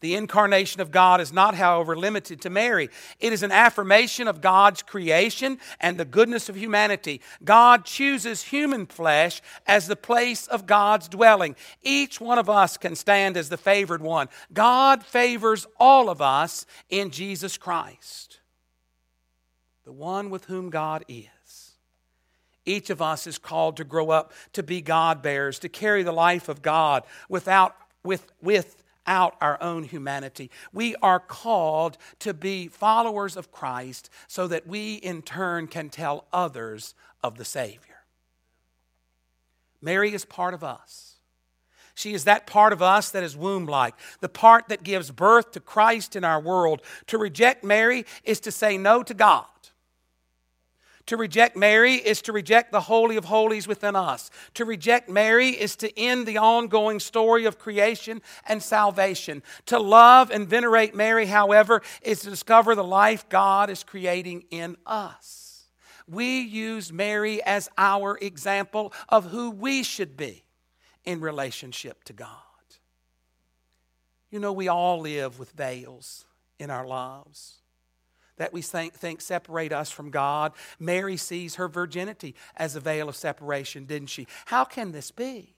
[0.00, 2.88] The incarnation of God is not, however, limited to Mary.
[3.18, 7.20] It is an affirmation of God's creation and the goodness of humanity.
[7.42, 11.56] God chooses human flesh as the place of God's dwelling.
[11.82, 14.28] Each one of us can stand as the favored one.
[14.52, 18.38] God favors all of us in Jesus Christ,
[19.88, 21.72] the one with whom God is.
[22.66, 26.12] Each of us is called to grow up to be God bearers, to carry the
[26.12, 27.74] life of God without,
[28.04, 30.50] with, with out our own humanity.
[30.74, 36.26] We are called to be followers of Christ so that we in turn can tell
[36.34, 38.02] others of the Savior.
[39.80, 41.14] Mary is part of us.
[41.94, 45.52] She is that part of us that is womb like, the part that gives birth
[45.52, 46.82] to Christ in our world.
[47.06, 49.46] To reject Mary is to say no to God.
[51.08, 54.30] To reject Mary is to reject the Holy of Holies within us.
[54.52, 59.42] To reject Mary is to end the ongoing story of creation and salvation.
[59.66, 64.76] To love and venerate Mary, however, is to discover the life God is creating in
[64.84, 65.64] us.
[66.06, 70.44] We use Mary as our example of who we should be
[71.06, 72.28] in relationship to God.
[74.30, 76.26] You know, we all live with veils
[76.58, 77.62] in our lives
[78.38, 80.52] that we think, think separate us from God.
[80.78, 84.26] Mary sees her virginity as a veil of separation, didn't she?
[84.46, 85.54] How can this be?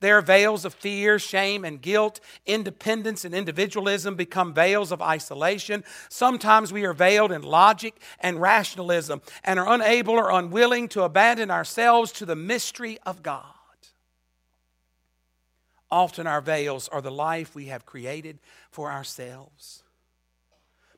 [0.00, 2.20] There are veils of fear, shame, and guilt.
[2.44, 5.84] Independence and individualism become veils of isolation.
[6.10, 11.50] Sometimes we are veiled in logic and rationalism and are unable or unwilling to abandon
[11.50, 13.44] ourselves to the mystery of God.
[15.90, 18.38] Often our veils are the life we have created
[18.70, 19.82] for ourselves.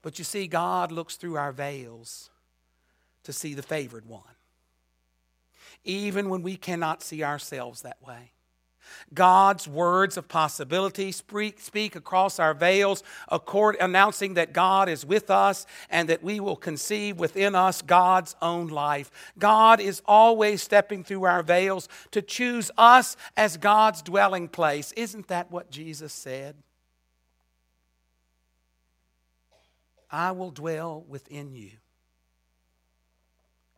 [0.08, 2.30] But you see, God looks through our veils
[3.24, 4.22] to see the favored one,
[5.84, 8.32] even when we cannot see ourselves that way.
[9.12, 15.30] God's words of possibility speak, speak across our veils, accord, announcing that God is with
[15.30, 19.10] us and that we will conceive within us God's own life.
[19.38, 24.90] God is always stepping through our veils to choose us as God's dwelling place.
[24.92, 26.56] Isn't that what Jesus said?
[30.10, 31.72] I will dwell within you.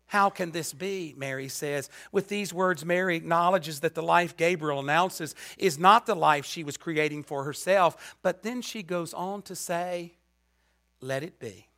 [0.06, 1.14] How can this be?
[1.16, 1.88] Mary says.
[2.10, 6.64] With these words, Mary acknowledges that the life Gabriel announces is not the life she
[6.64, 10.14] was creating for herself, but then she goes on to say,
[11.00, 11.69] Let it be.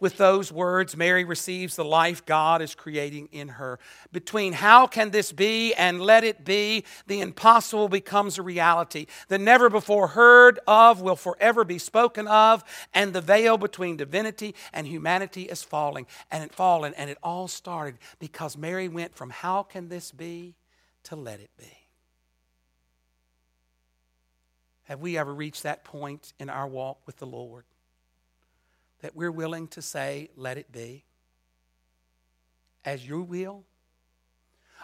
[0.00, 3.78] With those words, Mary receives the life God is creating in her.
[4.12, 9.06] Between how can this be and let it be, the impossible becomes a reality.
[9.28, 12.64] The never before heard of will forever be spoken of,
[12.94, 16.94] and the veil between divinity and humanity is falling and it fallen.
[16.94, 20.54] And it all started because Mary went from how can this be
[21.04, 21.82] to let it be.
[24.84, 27.64] Have we ever reached that point in our walk with the Lord?
[29.02, 31.04] That we're willing to say, let it be,
[32.84, 33.64] as you will.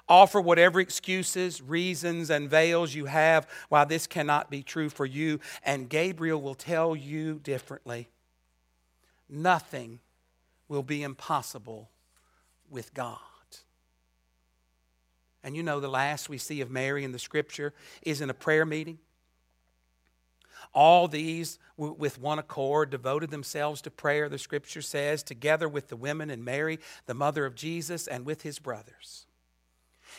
[0.08, 5.40] Offer whatever excuses, reasons, and veils you have why this cannot be true for you,
[5.64, 8.08] and Gabriel will tell you differently.
[9.28, 10.00] Nothing
[10.68, 11.90] will be impossible
[12.70, 13.18] with God.
[15.44, 18.34] And you know, the last we see of Mary in the scripture is in a
[18.34, 18.98] prayer meeting.
[20.72, 25.96] All these, with one accord, devoted themselves to prayer, the scripture says, together with the
[25.96, 29.26] women and Mary, the mother of Jesus, and with his brothers.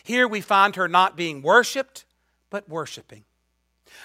[0.04, 2.06] Here we find her not being worshiped,
[2.50, 3.26] but worshiping.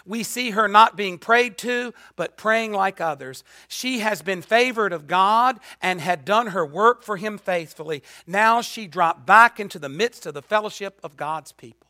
[0.06, 3.44] We see her not being prayed to, but praying like others.
[3.68, 8.02] She has been favored of God and had done her work for him faithfully.
[8.26, 11.86] Now she dropped back into the midst of the fellowship of God's people.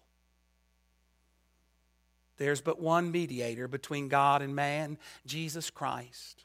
[2.36, 6.44] There's but one mediator between God and man, Jesus Christ.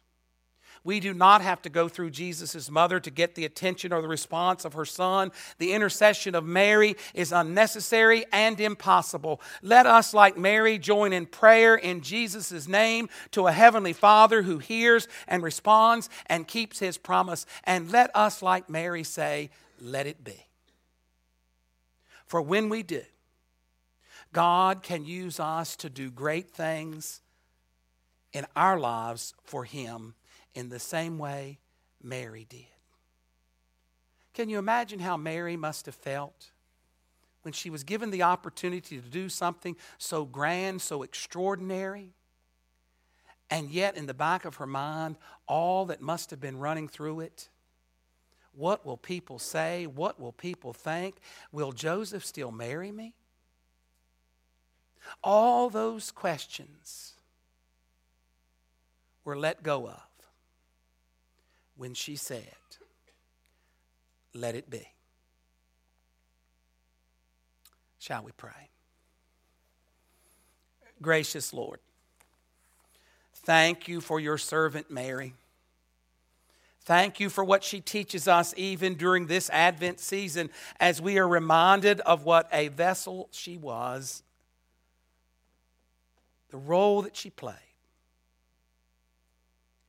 [0.83, 4.07] We do not have to go through Jesus' mother to get the attention or the
[4.07, 5.31] response of her son.
[5.57, 9.41] The intercession of Mary is unnecessary and impossible.
[9.61, 14.59] Let us, like Mary, join in prayer in Jesus' name to a heavenly Father who
[14.59, 17.45] hears and responds and keeps his promise.
[17.65, 19.49] And let us, like Mary, say,
[19.81, 20.45] Let it be.
[22.25, 23.01] For when we do,
[24.31, 27.21] God can use us to do great things
[28.31, 30.13] in our lives for Him
[30.53, 31.59] in the same way
[32.01, 32.65] Mary did.
[34.33, 36.51] Can you imagine how Mary must have felt
[37.41, 42.13] when she was given the opportunity to do something so grand, so extraordinary?
[43.49, 45.17] And yet, in the back of her mind,
[45.47, 47.49] all that must have been running through it
[48.59, 49.85] what will people say?
[49.87, 51.15] What will people think?
[51.53, 53.15] Will Joseph still marry me?
[55.23, 57.13] All those questions
[59.23, 60.01] were let go of
[61.77, 62.43] when she said,
[64.33, 64.87] Let it be.
[67.99, 68.69] Shall we pray?
[71.01, 71.79] Gracious Lord,
[73.33, 75.33] thank you for your servant Mary.
[76.81, 81.27] Thank you for what she teaches us even during this Advent season as we are
[81.27, 84.23] reminded of what a vessel she was
[86.49, 87.55] the role that she played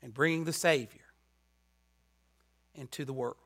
[0.03, 1.01] in bringing the Savior
[2.75, 3.37] into the world.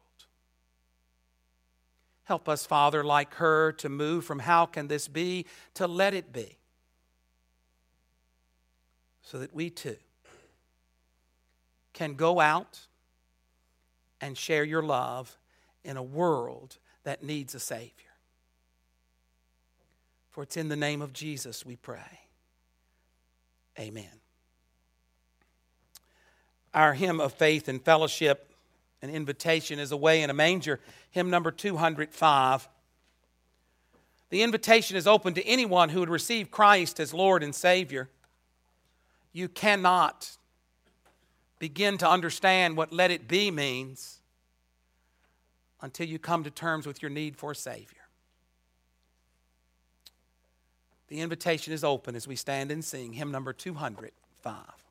[2.25, 6.33] Help us, Father, like her, to move from how can this be to let it
[6.33, 6.57] be,
[9.23, 9.97] so that we too
[11.93, 12.81] can go out
[14.21, 15.39] and share your love
[15.85, 17.93] in a world that needs a Savior.
[20.31, 22.24] For it's in the name of Jesus we pray.
[23.79, 24.21] Amen.
[26.73, 28.51] Our hymn of faith and fellowship
[29.01, 32.69] and invitation is away in a manger, hymn number 205.
[34.31, 38.09] The invitation is open to anyone who would receive Christ as Lord and Savior.
[39.33, 40.37] You cannot
[41.59, 44.21] begin to understand what let it be means
[45.81, 48.04] until you come to terms with your need for a Savior.
[51.09, 54.84] The invitation is open as we stand and sing hymn number 205.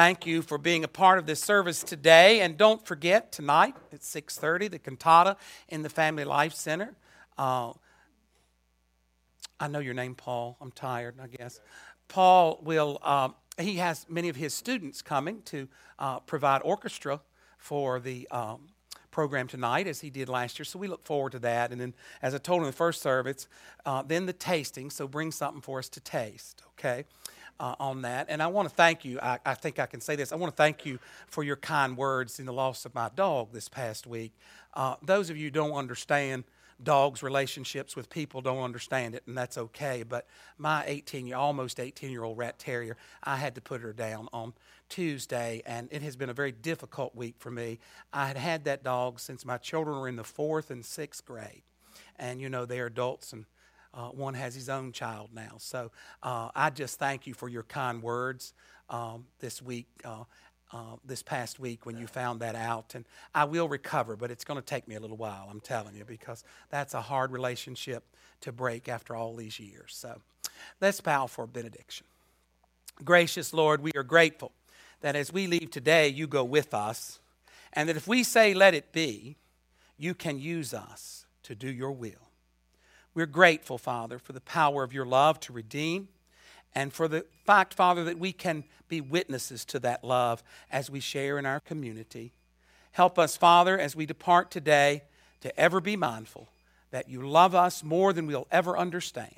[0.00, 2.40] Thank you for being a part of this service today.
[2.40, 5.36] And don't forget tonight at 6:30 the cantata
[5.68, 6.96] in the Family Life Center.
[7.36, 7.74] Uh,
[9.60, 10.56] I know your name, Paul.
[10.58, 11.60] I'm tired, I guess.
[12.08, 12.98] Paul will.
[13.02, 17.20] Um, he has many of his students coming to uh, provide orchestra
[17.58, 18.70] for the um,
[19.10, 20.64] program tonight, as he did last year.
[20.64, 21.72] So we look forward to that.
[21.72, 21.92] And then,
[22.22, 23.48] as I told in the first service,
[23.84, 24.88] uh, then the tasting.
[24.88, 26.62] So bring something for us to taste.
[26.78, 27.04] Okay
[27.60, 28.26] uh, on that.
[28.30, 29.20] And I want to thank you.
[29.20, 30.32] I, I, think I can say this.
[30.32, 30.98] I want to thank you
[31.28, 34.32] for your kind words in the loss of my dog this past week.
[34.72, 36.44] Uh, those of you don't understand
[36.82, 40.02] dogs' relationships with people don't understand it, and that's okay.
[40.02, 43.92] But my 18 year, almost 18 year old rat terrier, I had to put her
[43.92, 44.54] down on
[44.88, 47.78] Tuesday, and it has been a very difficult week for me.
[48.10, 51.62] I had had that dog since my children were in the fourth and sixth grade.
[52.18, 53.44] And, you know, they're adults and
[53.92, 55.52] uh, one has his own child now.
[55.58, 55.90] So
[56.22, 58.54] uh, I just thank you for your kind words
[58.88, 60.24] um, this week, uh,
[60.72, 62.94] uh this past week when you found that out.
[62.94, 65.96] And I will recover, but it's going to take me a little while, I'm telling
[65.96, 68.04] you, because that's a hard relationship
[68.42, 69.94] to break after all these years.
[69.94, 70.20] So
[70.80, 72.06] let's bow for benediction.
[73.04, 74.52] Gracious Lord, we are grateful
[75.00, 77.18] that as we leave today, you go with us,
[77.72, 79.36] and that if we say, let it be,
[79.96, 82.29] you can use us to do your will.
[83.14, 86.08] We're grateful, Father, for the power of your love to redeem
[86.74, 91.00] and for the fact, Father, that we can be witnesses to that love as we
[91.00, 92.32] share in our community.
[92.92, 95.02] Help us, Father, as we depart today
[95.40, 96.48] to ever be mindful
[96.90, 99.34] that you love us more than we'll ever understand.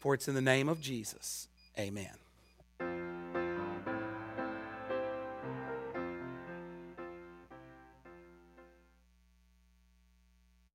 [0.00, 1.48] For it's in the name of Jesus.
[1.78, 2.25] Amen.